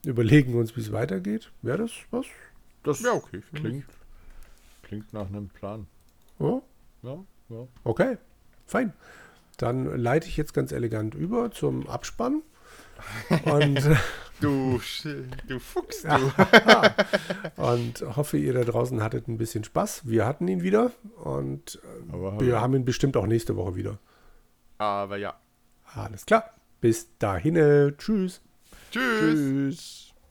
Überlegen 0.04 0.54
uns, 0.54 0.76
wie 0.76 0.80
es 0.80 0.92
weitergeht. 0.92 1.52
Wäre 1.62 1.78
das 1.78 1.92
was? 2.10 2.26
Das 2.82 3.00
Ja, 3.00 3.12
okay. 3.12 3.40
klingt, 3.54 3.86
klingt 4.82 5.12
nach 5.12 5.28
einem 5.28 5.48
Plan. 5.48 5.86
Ja, 6.40 6.60
Ja, 7.02 7.18
ja. 7.50 7.68
okay. 7.84 8.18
Fein. 8.66 8.92
Dann 9.58 9.96
leite 9.96 10.26
ich 10.26 10.36
jetzt 10.36 10.52
ganz 10.54 10.72
elegant 10.72 11.14
über 11.14 11.52
zum 11.52 11.88
Abspann. 11.88 12.42
Und, 13.44 13.80
Du, 14.40 14.78
Sch- 14.82 15.22
du 15.48 15.58
Fuchs, 15.60 16.02
du. 16.02 16.32
und 17.62 18.04
hoffe, 18.16 18.36
ihr 18.36 18.52
da 18.52 18.64
draußen 18.64 19.02
hattet 19.02 19.28
ein 19.28 19.38
bisschen 19.38 19.64
Spaß. 19.64 20.02
Wir 20.08 20.26
hatten 20.26 20.48
ihn 20.48 20.62
wieder 20.62 20.90
und 21.22 21.80
äh, 22.10 22.12
Aber 22.12 22.40
wir 22.40 22.60
haben 22.60 22.74
ihn 22.74 22.84
bestimmt 22.84 23.16
auch 23.16 23.26
nächste 23.26 23.56
Woche 23.56 23.76
wieder. 23.76 23.98
Aber 24.76 25.16
ja. 25.16 25.34
Alles 25.94 26.26
klar. 26.26 26.50
Bis 26.80 27.08
dahin. 27.18 27.56
äh, 27.56 27.92
Tschüss. 27.96 28.42
Tschüss. 28.90 29.20
Tschüss. 29.20 30.03